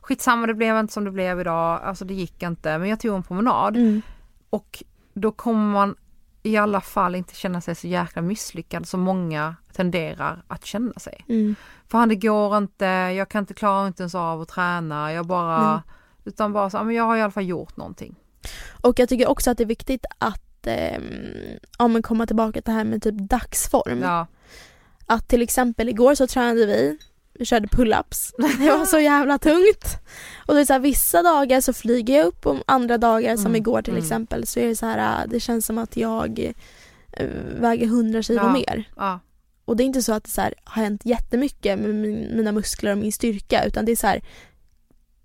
[0.00, 3.14] skitsamma det blev inte som det blev idag, alltså det gick inte men jag tog
[3.16, 4.02] en promenad Mm.
[4.50, 4.82] och
[5.14, 5.94] då kommer man
[6.42, 11.24] i alla fall inte känna sig så jäkla misslyckad som många tenderar att känna sig.
[11.28, 11.54] Mm.
[11.88, 15.72] Fan det går inte, jag kan inte klara inte ens av att träna, jag bara,
[15.72, 15.80] Nej.
[16.24, 18.14] utan bara så, men jag har i alla fall gjort någonting.
[18.80, 22.72] Och jag tycker också att det är viktigt att ehm, ja, men komma tillbaka till
[22.72, 24.02] det här med typ dagsform.
[24.02, 24.26] Ja,
[25.06, 26.98] Att till exempel igår så tränade vi
[27.44, 28.32] körde pull-ups.
[28.58, 29.84] Det var så jävla tungt.
[30.46, 33.46] Och det är så här, vissa dagar så flyger jag upp och andra dagar som
[33.46, 34.02] Mm, igår till mm.
[34.02, 36.52] exempel så är det så här, det känns som att jag
[37.12, 37.26] eh,
[37.60, 38.52] väger 100 kilo Ja.
[38.52, 38.84] mer.
[38.96, 39.20] ja,
[39.64, 42.52] Och det är inte så att det så här, har hänt jättemycket med min, mina
[42.52, 44.22] muskler och min styrka utan det är så här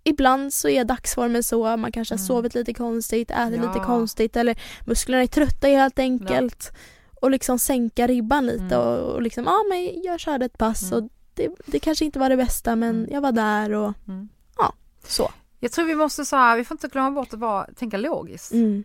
[0.03, 2.27] Ibland så är dagsformen så, man kanske har Mm.
[2.27, 3.67] sovit lite konstigt, ätit Ja.
[3.73, 6.71] lite konstigt eller musklerna är trötta helt enkelt.
[7.21, 8.79] Och liksom sänka ribban lite Mm.
[8.79, 11.03] och, och liksom, ja men jag körde ett pass Mm.
[11.03, 13.09] och det, det kanske inte var det bästa men Mm.
[13.13, 14.29] jag var där och Mm.
[15.03, 15.31] så.
[15.59, 18.51] Jag tror vi måste så här, vi får inte glömma bort att bara tänka logiskt.
[18.51, 18.83] Mm.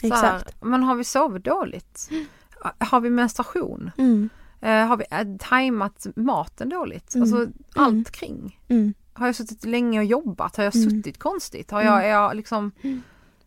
[0.00, 0.56] Så här, Exakt.
[0.62, 2.10] men har vi sovit dåligt?
[2.78, 3.90] Har vi menstruation?
[3.98, 4.28] Mm.
[4.60, 7.14] Eh, har vi äh, tajmat maten dåligt?
[7.14, 7.22] Mm.
[7.22, 8.60] Alltså allt kring.
[8.68, 8.94] Mm.
[9.12, 10.56] Har jag suttit länge och jobbat?
[10.56, 10.90] Har jag Mm.
[10.90, 11.70] suttit konstigt?
[11.70, 12.72] Har jag, är jag liksom...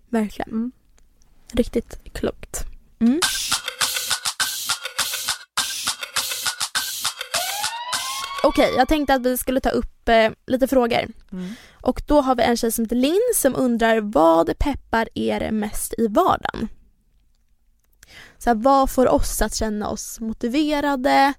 [0.10, 0.50] Verkligen.
[0.52, 0.72] Mm.
[1.54, 2.64] Riktigt klokt.
[8.48, 11.08] Okej, jag tänkte att vi skulle ta upp eh, lite frågor.
[11.32, 11.50] Mm.
[11.82, 15.94] Och då har vi en tjej som heter Linn som undrar vad peppar er mest
[15.98, 16.68] i vardagen?
[18.38, 21.34] Så här, vad får oss att känna oss motiverade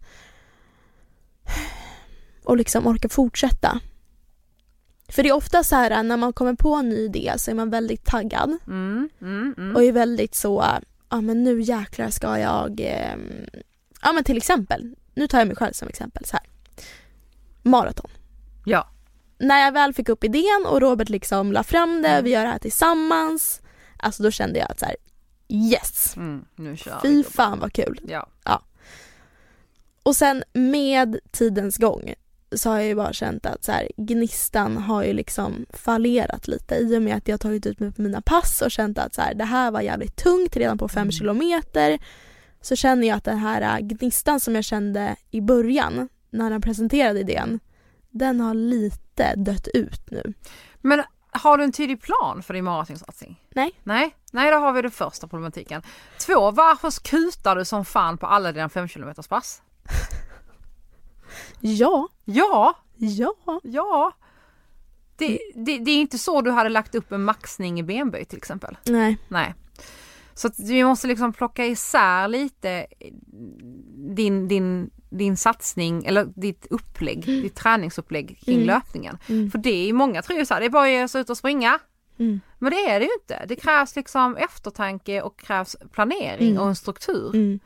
[2.45, 3.81] och liksom orka fortsätta?
[5.09, 7.55] För det är ofta så här när man kommer på en ny idé så är
[7.55, 9.77] man väldigt taggad Mm, mm, mm.
[9.77, 10.65] och är väldigt så,
[11.09, 13.17] ja men nu jäklar ska jag, eh,
[14.03, 16.58] ja men till exempel, nu tar jag mig själv som exempel så här.
[17.63, 18.11] Maraton.
[18.65, 18.89] Ja.
[19.39, 22.25] När jag väl fick upp idén och Robert liksom la fram det, Mm.
[22.25, 23.61] vi gör det här tillsammans.
[23.97, 24.97] Alltså då kände jag att så här,
[25.49, 26.17] yes!
[26.17, 27.25] Mm, nu kör Fy vi.
[27.25, 28.01] fan vad kul.
[28.09, 28.29] Ja.
[30.03, 32.15] Och sen med tidens gång
[32.57, 36.75] så har jag ju bara känt att så här, gnistan har ju liksom fallerat lite
[36.75, 39.15] i och med att jag har tagit ut mig på mina pass och känt att
[39.15, 41.13] så här, det här var jävligt tungt redan på fem Mm.
[41.13, 41.99] kilometer.
[42.61, 46.61] Så känner jag att den här äh, gnistan som jag kände i början när han
[46.61, 47.61] presenterade idén,
[48.11, 50.35] den har lite dött ut nu.
[50.81, 53.41] Men har du en tydlig plan för din maratonsatsning?
[53.55, 53.81] Nej.
[53.83, 55.83] Nej, nej då har vi det första problematiken.
[56.27, 59.63] Två, varför kutar du som fan på alla dina 5 km pass?
[61.61, 63.35] Ja, Ja, ja.
[63.63, 64.13] ja.
[65.17, 68.39] Det, det, det är inte så du hade lagt upp en maxning i benböj till
[68.39, 68.77] exempel.
[68.85, 69.19] Nej.
[69.29, 69.55] Nej.
[70.39, 72.87] Så att vi måste liksom plocka isär lite
[74.17, 78.67] din, din, din satsning eller ditt upplägg, ditt träningsupplägg kring Mm.
[78.67, 79.19] löpningen.
[79.29, 79.51] Mm.
[79.51, 81.31] För det är många tror ju så här, det är bara att ge sig ut
[81.31, 81.79] och springa.
[82.19, 82.41] Mm.
[82.59, 83.45] Men det är det ju inte.
[83.49, 86.63] Det krävs liksom eftertanke och krävs planering Mm.
[86.63, 87.35] och en struktur.
[87.35, 87.59] Mm.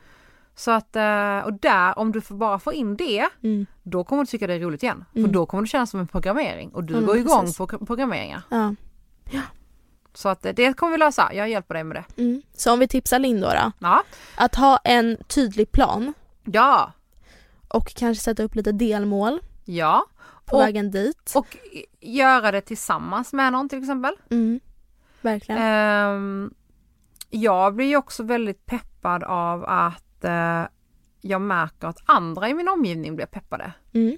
[0.55, 3.65] Så att, eh, och där, om du bara får in det, Mm.
[3.83, 5.05] då kommer du tycka det är roligt igen.
[5.15, 5.27] Mm.
[5.27, 7.57] För då kommer det kännas som en programmering och du Ja, men går igång precis.
[7.57, 8.41] på programmeringar.
[8.49, 8.75] Ja.
[10.13, 12.21] Så att det kommer vi lösa, jag hjälper dig med det.
[12.21, 12.41] Mm.
[12.53, 13.71] Så om vi tipsar Linn då, då.
[13.79, 14.03] Ja,
[14.35, 16.91] Att ha en tydlig plan ja,
[17.67, 20.05] och kanske sätta upp lite delmål ja.
[20.45, 21.31] på Och- vägen dit.
[21.35, 21.57] Och
[21.99, 24.15] göra det tillsammans med någon till exempel.
[24.29, 24.59] Mm.
[25.21, 25.61] Verkligen.
[25.61, 26.53] Ehm,
[27.29, 30.63] jag blir ju också väldigt peppad av att eh,
[31.21, 33.73] jag märker att andra i min omgivning blir peppade.
[33.93, 34.17] Mm.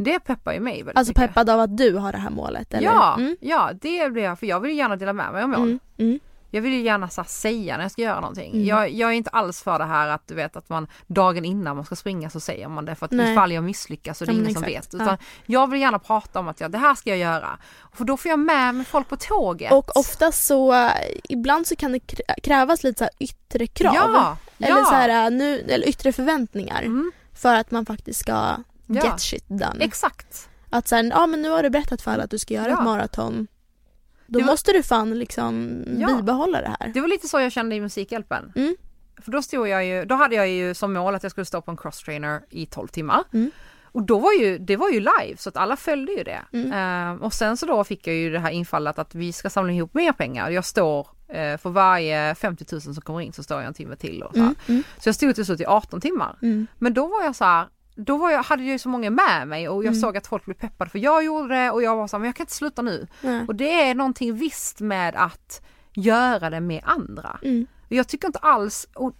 [0.00, 1.20] Det peppar ju mig väldigt Alltså mycket.
[1.34, 2.86] peppad av att du har det här målet eller?
[2.86, 3.36] Ja, Mm.
[3.40, 5.58] ja det blir jag för jag vill ju gärna dela med mig av mål.
[5.58, 5.78] Mm.
[5.98, 6.20] Mm.
[6.50, 8.52] Jag vill ju gärna så här, säga när jag ska göra någonting.
[8.52, 8.64] Mm.
[8.66, 11.76] Jag, jag är inte alls för det här att du vet att man dagen innan
[11.76, 13.32] man ska springa så säger man det för att Nej.
[13.32, 14.94] ifall jag misslyckas så är det Ja, ingen som exakt.
[14.94, 15.02] vet.
[15.02, 17.58] Utan jag vill gärna prata om att ja, det här ska jag göra.
[17.92, 19.72] För då får jag med mig folk på tåget.
[19.72, 20.90] Och ofta så,
[21.24, 23.94] ibland så kan det krä- krävas lite så här yttre krav.
[23.94, 24.84] Ja, Eller, ja.
[24.84, 28.56] så här, eh, nu, eller yttre förväntningar Mm, för att man faktiskt ska
[28.88, 29.04] Ja.
[29.04, 29.76] get shit done.
[29.80, 30.48] exakt.
[30.70, 32.78] Att sen, ja men nu har du berättat för alla att du ska göra Ja.
[32.78, 33.46] ett maraton.
[34.26, 36.16] Då var- måste du fan liksom Ja.
[36.16, 36.88] bibehålla det här.
[36.94, 38.52] Det var lite så jag kände i Musikhjälpen.
[38.56, 38.76] Mm.
[39.22, 41.60] För då stod jag ju, då hade jag ju som mål att jag skulle stå
[41.62, 43.24] på en crosstrainer i 12 timmar.
[43.32, 43.50] Mm.
[43.92, 46.40] Och då var ju, det var ju live så att alla följde ju det.
[46.52, 46.72] Mm.
[46.72, 49.72] Ehm, och sen så då fick jag ju det här infallet att vi ska samla
[49.72, 50.50] ihop mer pengar.
[50.50, 53.96] Jag står eh, för varje 50 000 som kommer in så står jag en timme
[53.96, 54.40] till och så.
[54.40, 54.54] Mm.
[54.68, 54.82] Mm.
[54.98, 56.38] Så jag stod till slut i 18 timmar.
[56.42, 56.66] Mm.
[56.78, 57.66] Men då var jag så här,
[58.00, 60.00] då var jag, hade jag ju så många med mig och jag Mm.
[60.00, 62.26] såg att folk blev peppade för jag gjorde det och jag var så här, men
[62.26, 63.06] jag kan inte sluta nu.
[63.20, 63.44] Nej.
[63.48, 65.60] Och det är någonting visst med att
[65.94, 67.38] göra det med andra.
[67.42, 67.66] Mm.
[67.88, 69.14] Jag tycker inte alls, och,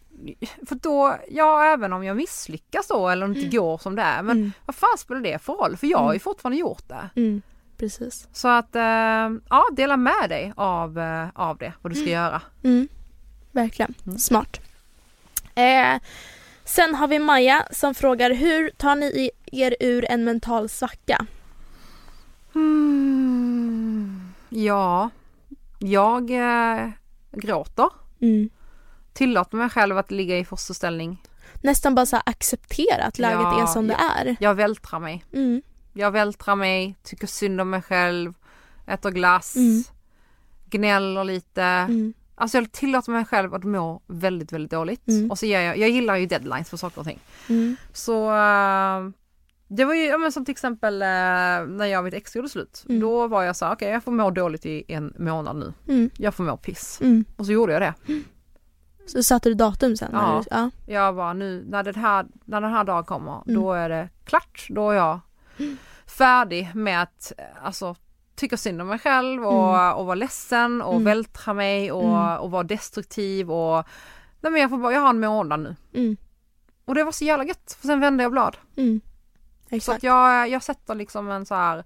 [0.68, 4.02] för då, ja även om jag misslyckas då eller om det inte går som det
[4.02, 4.52] är, men Mm.
[4.66, 5.76] vad fan spelar det för roll?
[5.76, 6.20] För jag har ju Mm.
[6.20, 7.10] fortfarande gjort det.
[7.20, 7.42] Mm.
[7.76, 8.28] Precis.
[8.32, 8.82] Så att, eh,
[9.50, 12.42] ja dela med dig av, eh, av det, vad du ska göra.
[12.64, 12.88] Mm.
[13.52, 13.94] Verkligen.
[14.06, 14.18] Mm.
[14.18, 14.60] Smart.
[15.54, 15.94] Eh,
[16.68, 21.26] sen har vi Maja som frågar hur tar ni er ur en mental svacka?
[22.54, 25.10] Mm, ja,
[25.78, 26.88] jag eh,
[27.32, 27.88] gråter.
[28.20, 28.50] Mm.
[29.12, 31.22] Tillåter mig själv att ligga i fosterställning.
[31.62, 34.36] Nästan bara så acceptera att läget Ja, är som det är.
[34.40, 35.24] Jag vältrar mig.
[35.32, 35.62] Mm.
[35.92, 38.34] Jag vältrar mig, tycker synd om mig själv,
[38.86, 39.82] äter glass, Mm.
[40.70, 41.62] gnäller lite.
[41.62, 42.12] Mm.
[42.38, 45.08] Alltså jag tillåter mig själv att må väldigt, väldigt dåligt.
[45.08, 45.30] Mm.
[45.30, 47.18] Och så ger jag, jag gillar ju deadlines för saker och ting.
[47.48, 47.76] Mm.
[47.92, 49.08] Så eh,
[49.68, 52.48] det var ju, ja, men som till exempel eh, när jag och mitt ex gjorde
[52.48, 52.84] slut.
[52.88, 53.00] Mm.
[53.00, 55.72] Då var jag så här, okej jag får må dåligt i en månad nu.
[55.88, 56.10] Mm.
[56.16, 56.98] Jag får må piss.
[57.00, 57.24] Mm.
[57.36, 57.94] Och så gjorde jag det.
[59.06, 60.10] Så satte du datum sen?
[60.12, 60.42] Ja.
[60.44, 60.70] du- ja.
[60.86, 63.60] Jag var nu, när, det här, när den här dagen kommer, Mm.
[63.62, 64.66] då är det klart.
[64.70, 65.20] Då är jag
[66.06, 67.96] färdig med att eh, alltså,
[68.38, 71.04] tycka synd om mig själv och, och vara ledsen och Mm.
[71.04, 72.38] vältra mig och, Mm.
[72.38, 73.86] och vara destruktiv och
[74.40, 75.76] nej men jag får bara, jag har en månad nu.
[75.94, 76.16] Mm.
[76.84, 78.56] Och det var så jävla gött, för sen vände jag blad.
[78.76, 79.00] Mm.
[79.80, 81.84] Så att jag, jag sätter liksom en så här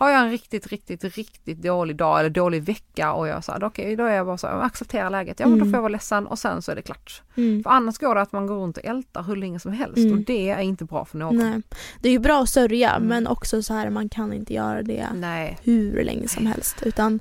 [0.00, 3.96] har jag en riktigt, riktigt, riktigt dålig dag eller dålig vecka och jag säger okej
[3.96, 5.70] då är jag bara så här, accepterar läget, ja men då Mm.
[5.72, 7.22] får jag vara ledsen och sen så är det klart.
[7.36, 7.62] Mm.
[7.62, 10.12] För annars går det att man går runt och ältar hur länge som helst Mm.
[10.12, 11.36] och det är inte bra för någon.
[11.36, 11.60] Nej.
[12.00, 13.08] Det är ju bra att sörja Mm.
[13.08, 15.58] men också så här man kan inte göra det Nej.
[15.62, 17.20] hur länge som helst utan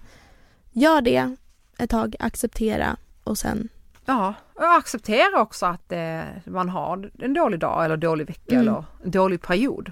[0.72, 1.36] gör det
[1.78, 3.70] ett tag, acceptera och sen
[4.06, 8.56] Ja, och jag accepterar också att eh, man har en dålig dag eller dålig vecka
[8.56, 8.68] Mm.
[8.68, 9.92] eller dålig period.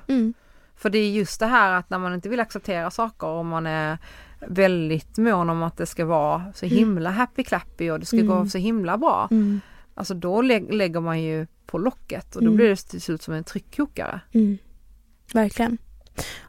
[0.78, 3.46] Mm, För det är just det här att när man inte vill acceptera saker och
[3.46, 3.98] man är
[4.48, 8.34] väldigt mån om att det ska vara så himla happy clappy och det ska gå
[8.34, 8.50] Mm.
[8.50, 9.28] så himla bra.
[9.32, 9.62] mm,
[9.96, 12.58] Alltså då lä- lägger man ju på locket och då Mm.
[12.58, 14.20] blir det till slut som en tryckkokare.
[14.34, 14.58] mm.
[15.34, 15.78] Verkligen.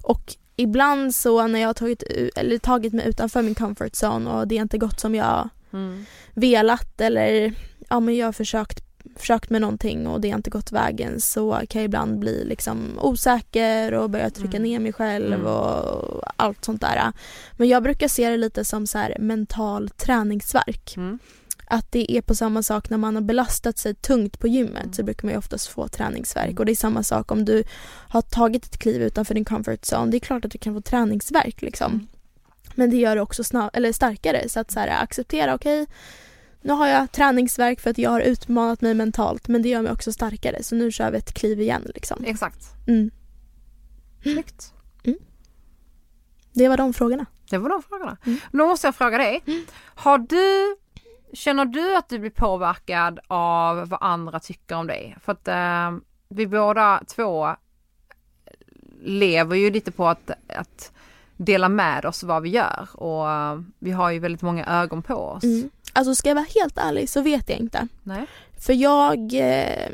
[0.03, 2.03] Och ibland så när jag har tagit,
[2.37, 5.49] eller tagit mig utanför min comfort zone och det är inte gått som jag
[6.35, 7.55] velat eller
[7.89, 8.85] ja men jag har försökt,
[9.21, 12.99] försökt med någonting och det har inte gått vägen så kan jag ibland bli liksom
[13.03, 14.63] osäker och börja trycka Mm.
[14.71, 15.47] ner mig själv Mm.
[15.47, 17.13] och allt sånt där.
[17.53, 20.95] Men jag brukar se det lite som så här mental träningsverk.
[20.97, 21.19] Mm.
[21.71, 24.93] Att det är på samma sak när man har belastat sig tungt på gymmet Mm.
[24.93, 26.59] så brukar man ju oftast få träningsverk Mm.
[26.59, 27.65] och det är samma sak om du
[28.09, 30.11] har tagit ett kliv utanför din comfort zone.
[30.11, 31.93] Det är klart att du kan få träningsverk liksom.
[31.93, 32.07] Mm.
[32.75, 35.87] Men det gör det också snar- eller starkare så att så här, acceptera okej
[36.69, 39.93] nu har jag träningsverk för att jag har utmanat mig mentalt men det gör mig
[39.93, 42.25] också starkare så nu kör vi ett kliv igen liksom.
[42.25, 42.65] Exakt.
[42.87, 43.11] Mm.
[44.23, 44.73] Snyggt.
[46.53, 47.27] Det var de frågorna.
[47.51, 48.17] Det var de frågorna.
[48.27, 48.39] Mm.
[48.53, 49.43] Då måste jag fråga dig.
[49.95, 50.77] Har du
[51.33, 55.17] Känner du att du blir påverkad av vad andra tycker om dig?
[55.21, 55.99] För att eh,
[56.29, 57.57] vi båda två
[59.01, 60.93] lever ju lite på att, att
[61.37, 65.15] dela med oss vad vi gör och eh, vi har ju väldigt många ögon på
[65.15, 65.45] oss.
[65.45, 65.71] Mm.
[65.93, 67.89] Alltså ska jag vara helt ärlig så vet jag inte.
[68.03, 68.27] Nej?
[68.59, 69.93] För jag eh,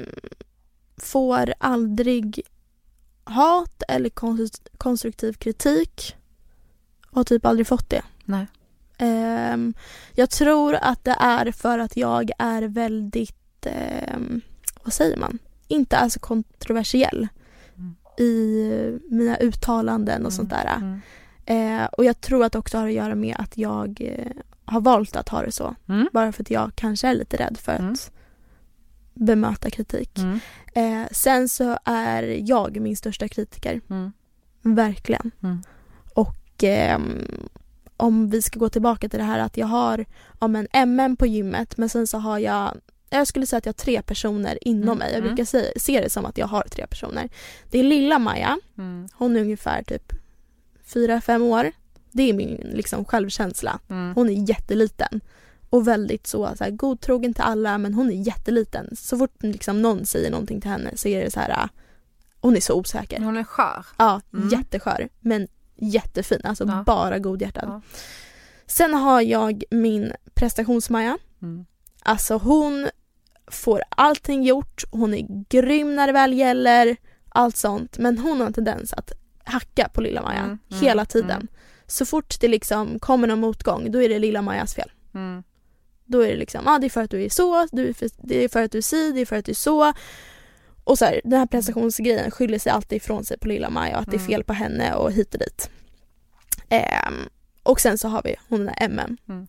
[0.97, 2.40] får aldrig
[3.24, 6.16] hat eller konst- konstruktiv kritik.
[7.11, 8.03] Och har typ aldrig fått det.
[8.24, 8.47] Nej.
[8.99, 9.74] Ehm,
[10.14, 14.40] jag tror att det är för att jag är väldigt, ehm,
[14.82, 15.38] vad säger man,
[15.68, 17.28] inte är så kontroversiell
[17.76, 17.95] Mm.
[18.18, 20.76] i mina uttalanden och sånt där.
[20.76, 21.01] Mm.
[21.47, 24.32] Eh, och jag tror att det också har att göra med att jag eh,
[24.65, 25.75] har valt att ha det så.
[25.89, 26.09] Mm.
[26.12, 27.95] Bara för att jag kanske är lite rädd för att Mm.
[29.15, 30.19] bemöta kritik.
[30.19, 30.41] Mm.
[30.75, 33.81] Eh, sen så är jag min största kritiker.
[33.91, 34.12] Mm.
[34.62, 35.31] Verkligen.
[35.43, 35.62] Mm.
[36.15, 37.49] Och ehm,
[37.97, 40.05] om vi ska gå tillbaka till det här att jag har
[40.39, 43.73] om en MM på gymmet men sen så har jag jag skulle säga att jag
[43.73, 45.12] har tre personer inom mig.
[45.12, 47.29] Jag brukar se, se det som att jag har tre personer.
[47.71, 48.59] Det är lilla Maja.
[49.15, 50.12] Hon är ungefär typ
[50.85, 51.73] fyra fem år.
[52.15, 53.81] Det är min liksom självkänsla.
[53.91, 54.15] Mm.
[54.15, 55.21] Hon är jätteliten.
[55.71, 58.97] Och väldigt så, så här, godtrogen till alla men hon är jätteliten.
[58.97, 61.51] Så fort liksom någon säger någonting till henne så är det så här.
[61.51, 61.69] äh,
[62.41, 63.21] Hon är så osäker.
[63.21, 63.87] Hon är skör.
[63.99, 64.49] Ja, Mm.
[64.49, 65.09] jätteskör.
[65.21, 66.41] Men jättefin.
[66.45, 66.83] Alltså Ja.
[66.87, 67.65] bara godhjärtad.
[67.69, 67.81] Ja.
[68.67, 71.19] Sen har jag min prestationsmaja.
[71.43, 71.65] Mm.
[72.03, 72.89] Alltså hon
[73.47, 74.85] får allting gjort.
[74.91, 76.97] Hon är grym när det väl gäller.
[77.29, 77.99] Allt sånt.
[77.99, 79.12] Men hon har en tendens att
[79.45, 80.39] hacka på lilla Maja.
[80.41, 81.49] Mm, mm, hela tiden.
[81.95, 82.07] Mm.
[82.07, 84.90] Så fort det liksom kommer någon motgång då är det lilla Majas fel.
[85.14, 85.42] Mm.
[86.07, 87.92] Då är det liksom, ja ah, det är för att du är så, du är
[87.92, 89.92] för, det är för att du är si, det är för att du är så.
[90.84, 94.03] Och så här, den här prestationsgrejen skyller sig alltid ifrån sig på lilla Maja och
[94.03, 94.26] att det är Mm.
[94.28, 95.70] fel på henne och hit och dit.
[96.68, 97.28] Ehm,
[97.62, 99.16] och sen så har vi hon den där MM.
[99.28, 99.47] Mm.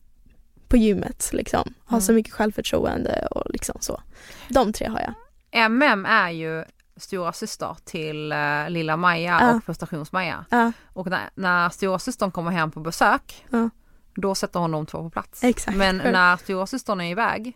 [0.67, 1.73] På gymmet liksom.
[1.85, 2.15] Har så Mm.
[2.15, 4.01] mycket självförtroende och liksom så.
[4.49, 5.13] De tre har jag.
[5.51, 6.63] MM är ju
[6.97, 9.55] stora syster till uh, lilla Maja Ja.
[9.55, 10.45] och prestations-Maja.
[10.49, 13.69] Ja, Och när, när stora systern kommer hem på besök Ja.
[14.15, 15.43] då sätter hon de två på plats.
[15.43, 15.77] Exakt.
[15.77, 17.53] Men när stora systern är iväg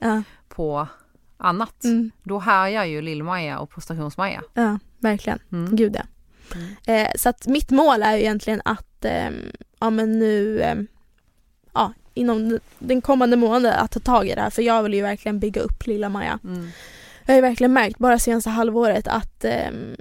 [0.49, 0.87] på
[1.37, 4.41] annat mm, då härjar ju lill-Maja och prestations-Maja.
[4.53, 5.39] ja verkligen.
[5.51, 5.75] Mm.
[5.75, 6.03] Gud ja.
[6.55, 6.75] Mm.
[7.05, 9.35] Eh, så att mitt mål är ju egentligen att ehm,
[9.79, 10.87] ja men nu ehm,
[11.73, 15.01] ja, inom den kommande månaden att ta tag i det här för jag vill ju
[15.01, 16.39] verkligen bygga upp lilla Maja.
[16.43, 16.69] Mm.
[17.29, 19.95] Jag har ju verkligen märkt bara senaste halvåret att um,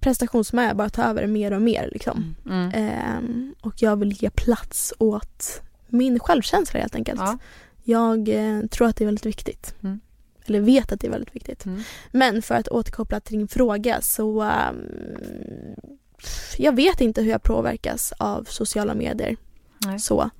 [0.00, 2.34] prestationsmaja bara tar över mer och mer liksom.
[2.46, 2.70] Mm.
[2.74, 7.20] Ehm, och jag vill ge plats åt min självkänsla helt enkelt.
[7.20, 7.38] Ja.
[7.84, 9.74] Jag eh, tror att det är väldigt viktigt.
[9.82, 10.00] Mm.
[10.46, 11.64] Eller vet att det är väldigt viktigt.
[11.64, 11.82] Mm.
[12.12, 14.76] Men för att återkoppla till din fråga så ehm,
[16.56, 19.36] jag vet inte hur jag påverkas av sociala medier.
[19.86, 19.98] Nej.
[19.98, 20.30] Så.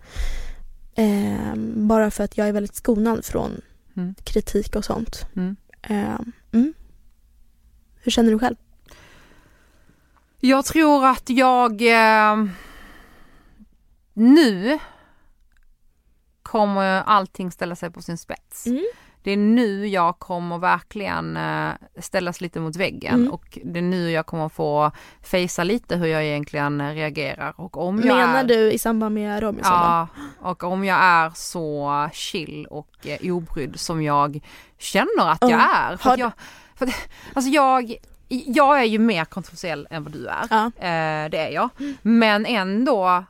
[0.95, 3.61] Ehm, bara för att jag är väldigt skonad från
[3.97, 4.15] Mm.
[4.25, 5.27] kritik och sånt.
[5.37, 5.57] Mm.
[5.83, 6.75] Ehm, mm.
[8.03, 8.57] Hur känner du själv?
[10.41, 12.45] Jag tror att jag eh,
[14.13, 14.79] nu
[16.43, 18.67] kommer allting ställa sig på sin spets.
[18.67, 18.85] Mm.
[19.23, 23.33] Det är nu jag kommer verkligen eh, ställas lite mot väggen Mm.
[23.33, 24.91] och det är nu jag kommer få
[25.23, 29.73] fejsa lite hur jag egentligen reagerar och om jag Menar du i samband med Robinson?
[29.73, 30.09] Ja,
[30.41, 34.41] och om jag är så chill och eh, obrydd som jag
[34.79, 35.77] känner att jag Ja.
[35.77, 35.97] är.
[35.97, 36.33] För Har jag,
[36.75, 36.89] för
[37.35, 37.95] alltså jag,
[38.29, 40.47] jag är ju mer kontroversiell än vad du är.
[40.51, 40.65] Ja.
[40.67, 41.69] Eh, det är jag.
[42.03, 43.25] Men ändå,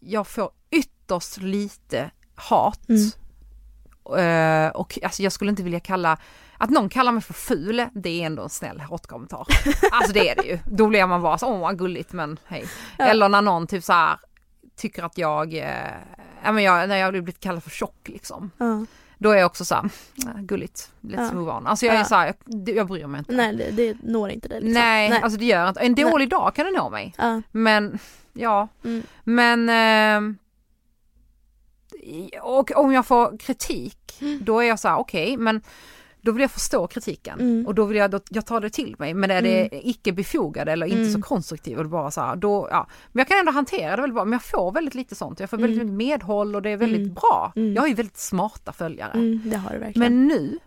[0.00, 2.88] jag får ytterst lite hat.
[2.88, 3.10] Mm.
[4.18, 6.16] Eh, och alltså jag skulle inte vilja kalla,
[6.58, 9.46] att någon kallar mig för ful, det är ändå en snäll hatkommentar.
[9.92, 10.58] alltså det är det ju.
[10.64, 12.64] Då blir man bara så, åh vad gulligt men hej.
[12.98, 13.04] Ja.
[13.04, 14.16] Eller när någon typ så här
[14.76, 15.64] tycker att jag, eh,
[16.44, 18.50] ja men jag, när jag har blivit kallad för tjock liksom.
[18.58, 18.84] Ja.
[19.18, 19.84] Då är jag också så här,
[20.26, 21.32] "Ah, gulligt, let's Ja.
[21.34, 21.66] move on.
[21.66, 22.04] Alltså jag är Ja.
[22.04, 23.32] så här, jag, jag bryr mig inte.
[23.32, 24.82] Nej, det, det når inte dig liksom.
[24.82, 25.20] Nej, Nej.
[25.22, 25.80] alltså det gör inte.
[25.80, 27.14] En dålig dag kan det nå mig.
[27.18, 27.42] Ja.
[27.52, 27.98] Men,
[28.32, 28.68] ja.
[28.84, 29.02] Mm.
[29.24, 30.38] Men, ehm,
[32.42, 34.38] och om jag får kritik, Mm.
[34.44, 35.60] då är jag så här, okej, men
[36.20, 37.66] då vill jag förstå kritiken Mm.
[37.66, 39.14] och då vill jag, då, jag tar det till mig.
[39.14, 41.12] Men är det icke befogade eller inte Mm.
[41.12, 42.86] så konstruktivt och bara så här, då, ja.
[43.12, 45.40] Men jag kan ändå hantera det väldigt bra, men jag får väldigt lite sånt.
[45.40, 45.96] Jag får väldigt Mm.
[45.96, 47.14] mycket medhåll och det är väldigt Mm.
[47.14, 47.52] bra.
[47.56, 47.74] Mm.
[47.74, 49.12] Jag har ju väldigt smarta följare.
[49.12, 50.12] Mm, det har du verkligen.
[50.14, 50.58] Men nu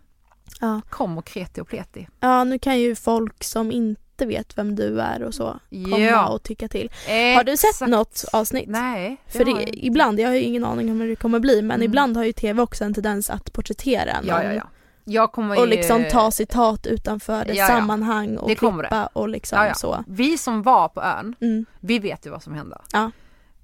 [0.61, 0.81] Ja.
[0.89, 2.07] kommer kreti och pleti.
[2.19, 6.27] ja, nu kan ju folk som inte vet vem du är och så komma Ja.
[6.27, 6.89] och tycka till.
[7.35, 7.91] Har du sett Exakt.
[7.91, 8.69] något avsnitt?
[8.69, 9.17] Nej.
[9.27, 9.85] För har det, jag inte.
[9.85, 11.85] ibland, jag har ju ingen aning om hur det kommer bli men Mm.
[11.85, 14.61] ibland har ju tv också en tendens att porträttera någon Ja, ja,
[15.05, 15.27] ja.
[15.27, 15.69] Kommer och ju...
[15.69, 17.67] liksom ta citat utanför dess Ja, ja.
[17.67, 20.03] sammanhang och Det klippa och liksom Ja, så.
[20.07, 21.65] Vi som var på ön, Mm.
[21.79, 22.81] vi vet ju vad som händer.
[22.93, 23.11] Ja.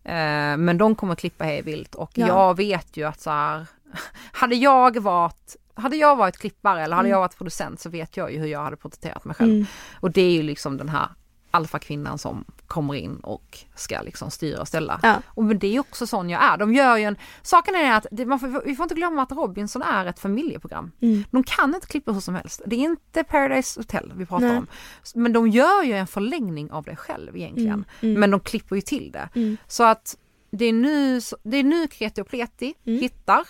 [0.04, 2.28] Eh, men de kommer klippa hej vilt och Ja.
[2.28, 3.66] jag vet ju att så här,
[4.32, 7.12] hade jag varit hade jag varit klippare eller hade Mm.
[7.16, 9.52] jag varit producent så vet jag ju hur jag hade porträtterat mig själv.
[9.52, 9.66] Mm.
[10.00, 11.10] Och det är ju liksom den här
[11.52, 15.00] alfakvinnan som kommer in och ska liksom styra och ställa.
[15.04, 15.22] Ja.
[15.28, 16.58] Och men det är också sån jag är.
[16.58, 19.82] De gör ju en, saken är att det, får, vi får inte glömma att Robinson
[19.82, 20.92] är ett familjeprogram.
[21.02, 21.24] Mm.
[21.32, 22.62] De kan inte klippa hur som helst.
[22.66, 24.58] Det är inte Paradise Hotel vi pratar Nej.
[24.58, 24.68] om.
[25.16, 27.74] Men de gör ju en förlängning av det själv egentligen.
[27.74, 27.86] Mm.
[28.02, 28.20] Mm.
[28.20, 29.30] Men de klipper ju till det.
[29.36, 29.58] Mm.
[29.68, 30.18] Så att
[30.52, 33.00] det är nu, det är nu Kreti och Pleti Mm.
[33.02, 33.44] hittar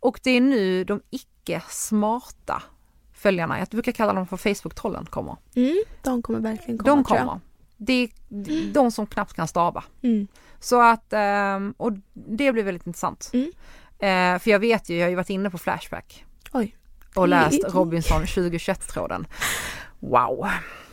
[0.00, 1.26] och det är nu de icke
[1.68, 2.62] smarta
[3.14, 5.36] följarna, jag brukar kalla dem för Facebook-trollen kommer.
[5.54, 5.82] Mm.
[6.02, 7.40] De kommer verkligen komma De kommer.
[7.76, 9.84] Det är de som knappt kan stava.
[10.02, 10.26] Mm.
[10.60, 13.30] Så att, ehm, och det blir väldigt intressant.
[13.32, 13.52] Mm.
[13.98, 16.76] Eh, För jag vet ju, jag har ju varit inne på Flashback Oj.
[17.14, 17.72] och läst Mm.
[17.78, 19.26] Robinson 2021-tråden.
[20.00, 20.48] Wow,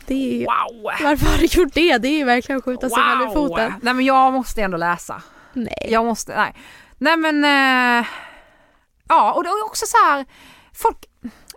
[0.06, 0.46] Det är ju...
[0.46, 1.98] wow, Varför har du gjort det?
[1.98, 3.74] Det är ju verkligen att skjuta sig själv i foten.
[3.82, 5.22] Nej men jag måste ändå läsa.
[5.54, 5.88] Nej.
[5.90, 6.54] Jag måste, nej.
[6.98, 7.44] Nej men,
[8.00, 8.06] eh,
[9.10, 10.26] ja och det är också så här,
[10.74, 11.06] folk,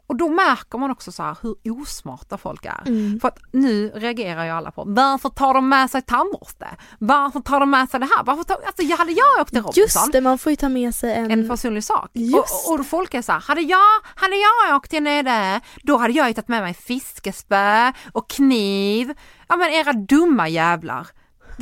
[0.07, 2.83] och då märker man också så här hur osmarta folk är.
[2.87, 3.21] Mm.
[3.21, 6.69] För att nu reagerar ju alla på, varför tar de med sig tandborste?
[6.99, 8.25] Varför tar de med sig det här?
[8.25, 10.95] Varför tar, alltså hade jag åkt till Robinson, Just det, man får ju ta med
[10.95, 11.31] sig en...
[11.31, 12.11] en personlig sak.
[12.13, 15.97] Just Och, och folk är så här, hade jag, hade jag åkt till nere, då
[15.97, 19.15] hade jag ju tagit med mig fiskespö och kniv.
[19.49, 21.07] Ja men era dumma jävlar.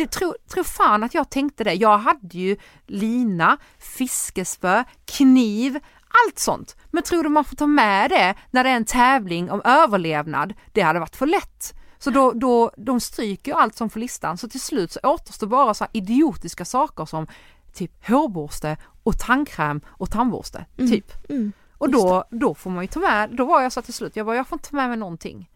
[0.00, 1.74] Det tror, tror fan att jag tänkte det.
[1.74, 5.78] Jag hade ju lina, fiskespö, kniv,
[6.26, 6.76] allt sånt.
[6.90, 10.54] Men tror du man får ta med det när det är en tävling om överlevnad?
[10.72, 11.74] Det hade varit för lätt.
[11.98, 15.46] Så då, då, de stryker ju allt som på listan så till slut så återstår
[15.46, 17.26] bara så idiotiska saker som
[17.72, 20.66] typ hårborste och tandkräm och tandborste.
[20.78, 20.90] Mm.
[20.90, 21.30] Typ.
[21.30, 21.52] Mm.
[21.78, 24.26] Och då, då får man ju ta med, då var jag så till slut, jag
[24.26, 25.49] bara jag får inte ta med mig någonting.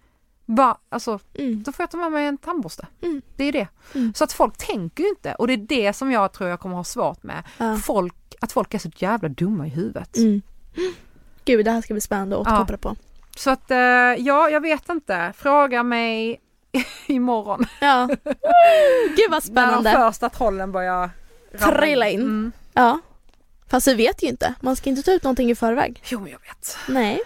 [0.47, 1.63] Bara, alltså, Mm.
[1.63, 2.87] då får jag ta med mig en tandborste.
[3.03, 3.23] Mm.
[3.37, 3.69] Det är det.
[3.95, 4.15] Mm.
[4.15, 6.77] Så att folk tänker ju inte och det är det som jag tror jag kommer
[6.77, 7.43] ha svårt med.
[7.59, 7.77] Ja.
[7.77, 10.17] Folk, att folk är så jävla dumma i huvudet.
[10.17, 10.43] Mm.
[11.45, 12.53] Gud, det här ska bli spännande att Ja.
[12.63, 12.97] återkoppla på.
[13.37, 15.33] Så att eh, ja, jag vet inte.
[15.37, 16.41] Fråga mig
[17.07, 17.67] imorgon.
[17.81, 18.09] Ja.
[19.17, 19.93] Gud vad När de spännande.
[19.93, 21.11] första trollen börjar
[21.59, 22.21] Trilla in.
[22.21, 22.53] Mm.
[22.73, 22.99] Ja.
[23.71, 24.55] Fast vi vet ju inte.
[24.61, 26.03] Man ska inte ta ut någonting i förväg.
[26.09, 26.77] Jo, men jag vet.
[26.89, 27.21] Nej.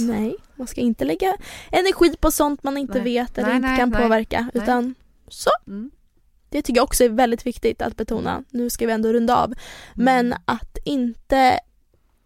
[0.00, 0.36] Nej.
[0.56, 1.36] Man ska inte lägga
[1.72, 3.02] energi på sånt man inte Nej.
[3.02, 4.50] vet eller Nej, inte nej, kan påverka.
[4.54, 4.94] Utan
[5.28, 5.50] så.
[5.66, 5.90] Mm.
[6.48, 8.44] Det tycker jag också är väldigt viktigt att betona.
[8.50, 9.54] Nu ska vi ändå runda av.
[9.94, 11.60] Men att inte...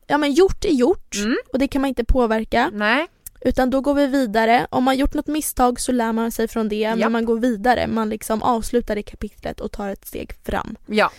[0.06, 1.36] Ja men gjort är gjort Mm.
[1.52, 2.70] och det kan man inte påverka.
[2.72, 3.06] Nej,
[3.40, 4.66] Utan då går vi vidare.
[4.70, 6.76] Om man gjort något misstag så lär man sig från det.
[6.76, 6.98] Japp.
[6.98, 7.86] Men man går vidare.
[7.86, 10.76] Man liksom avslutar det kapitlet och tar ett steg fram.
[10.86, 11.10] ja,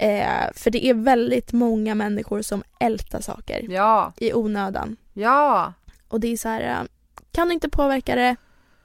[0.00, 4.96] Eh, för det är väldigt många människor som ältar saker ja, i onödan.
[5.12, 5.72] ja,
[6.10, 6.86] Och det är så här, eh,
[7.32, 8.36] kan du inte påverka det,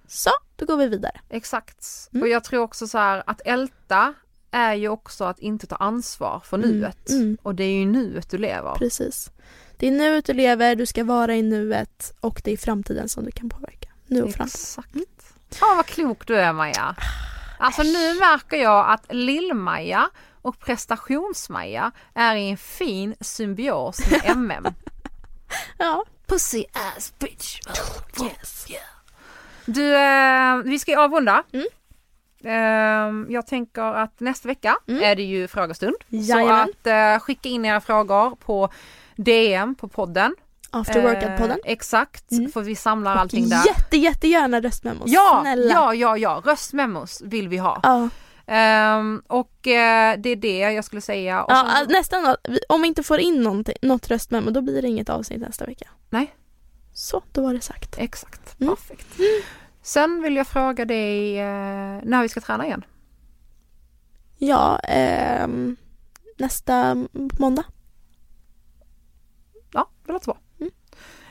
[0.08, 1.20] så då går vi vidare.
[1.30, 1.86] exakt.
[2.14, 2.22] Mm.
[2.24, 4.14] Och jag tror också så här att älta
[4.52, 7.10] är ju också att inte ta ansvar för Mm, nuet.
[7.10, 7.38] mm.
[7.42, 8.76] Och det är ju nuet du lever.
[8.76, 9.32] Precis.
[9.78, 13.24] Det är nuet du lever, du ska vara i nuet och det är framtiden som
[13.26, 13.90] du kan påverka.
[14.08, 14.56] Nu och framtid.
[14.56, 14.96] Exakt.
[15.62, 16.96] Ja vad klok du är Maja.
[17.60, 20.10] Alltså nu märker jag att Lill-Maja
[20.42, 24.66] och Prestations-Maja är i en fin symbios med MM.
[25.78, 26.06] Ja.
[26.28, 27.60] Pussy ass bitch.
[28.24, 28.66] Yes.
[29.66, 31.44] Du, eh, vi ska ju avrunda.
[31.54, 31.66] Mm.
[32.44, 35.04] Eh, jag tänker att nästa vecka Mm.
[35.04, 35.96] är det ju frågestund.
[36.10, 36.66] Jajamän.
[36.66, 38.70] Så att eh, skicka in era frågor på
[39.16, 40.36] DM på podden.
[40.72, 41.50] After workout-podden.
[41.66, 42.52] Eh, exakt, Mm.
[42.52, 43.66] för vi samlar Och allting där.
[43.68, 45.04] jätte, jättegärna röstmemos.
[45.12, 45.74] Ja, Snälla.
[45.74, 47.80] ja, ja, ja, röstmemos vill vi ha.
[47.84, 48.10] Ja.
[48.48, 51.44] Ehm, och eh, det är det jag skulle säga.
[51.44, 52.36] Och Ja, sen- nästan
[52.70, 55.90] om vi inte får in någonting, något röstmemo då blir det inget avsnitt nästa vecka.
[56.10, 56.36] Nej.
[56.94, 57.96] Så, då var det sagt.
[57.98, 58.76] Exakt, Mm.
[58.76, 59.08] perfekt.
[59.82, 62.86] Sen vill jag fråga dig eh, när vi ska träna igen.
[64.38, 65.76] Ja, ehm,
[66.38, 66.96] nästa
[67.40, 67.64] måndag.
[69.74, 70.38] Ja, det låter bra.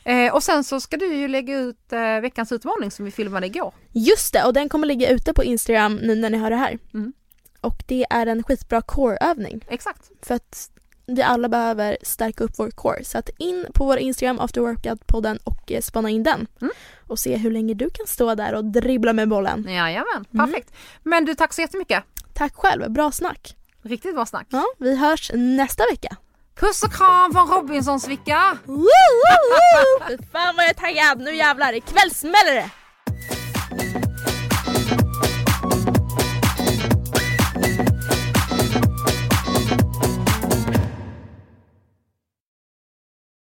[0.04, 0.26] Mm.
[0.28, 3.46] Eh, och sen så ska du ju lägga ut eh, veckans utmaning som vi filmade
[3.46, 3.74] igår.
[3.92, 6.78] Just det, och den kommer ligga ute på Instagram nu när ni hör det här.
[6.94, 7.12] Mm.
[7.60, 9.64] Och det är en skitbra core-övning.
[9.68, 10.10] Exakt.
[10.22, 10.70] För att
[11.06, 13.04] vi alla behöver stärka upp vår core.
[13.04, 16.46] Så att in på vår Instagram, After Workout-podden och eh, spana in den.
[16.60, 16.72] Mm.
[17.06, 19.64] Och se hur länge du kan stå där och dribbla med bollen.
[19.68, 20.46] Jajamän, Mm.
[20.46, 20.72] perfekt.
[21.02, 22.02] Men du, tack så jättemycket.
[22.34, 23.56] Tack själv, bra snack.
[23.82, 24.46] Riktigt bra snack.
[24.50, 26.16] Ja, vi hörs nästa vecka.
[26.60, 28.58] Puss och kram från Robinsons vecka.
[30.08, 32.70] Fy fan vad jag är taggad, nu jävlar, ikväll smäller det!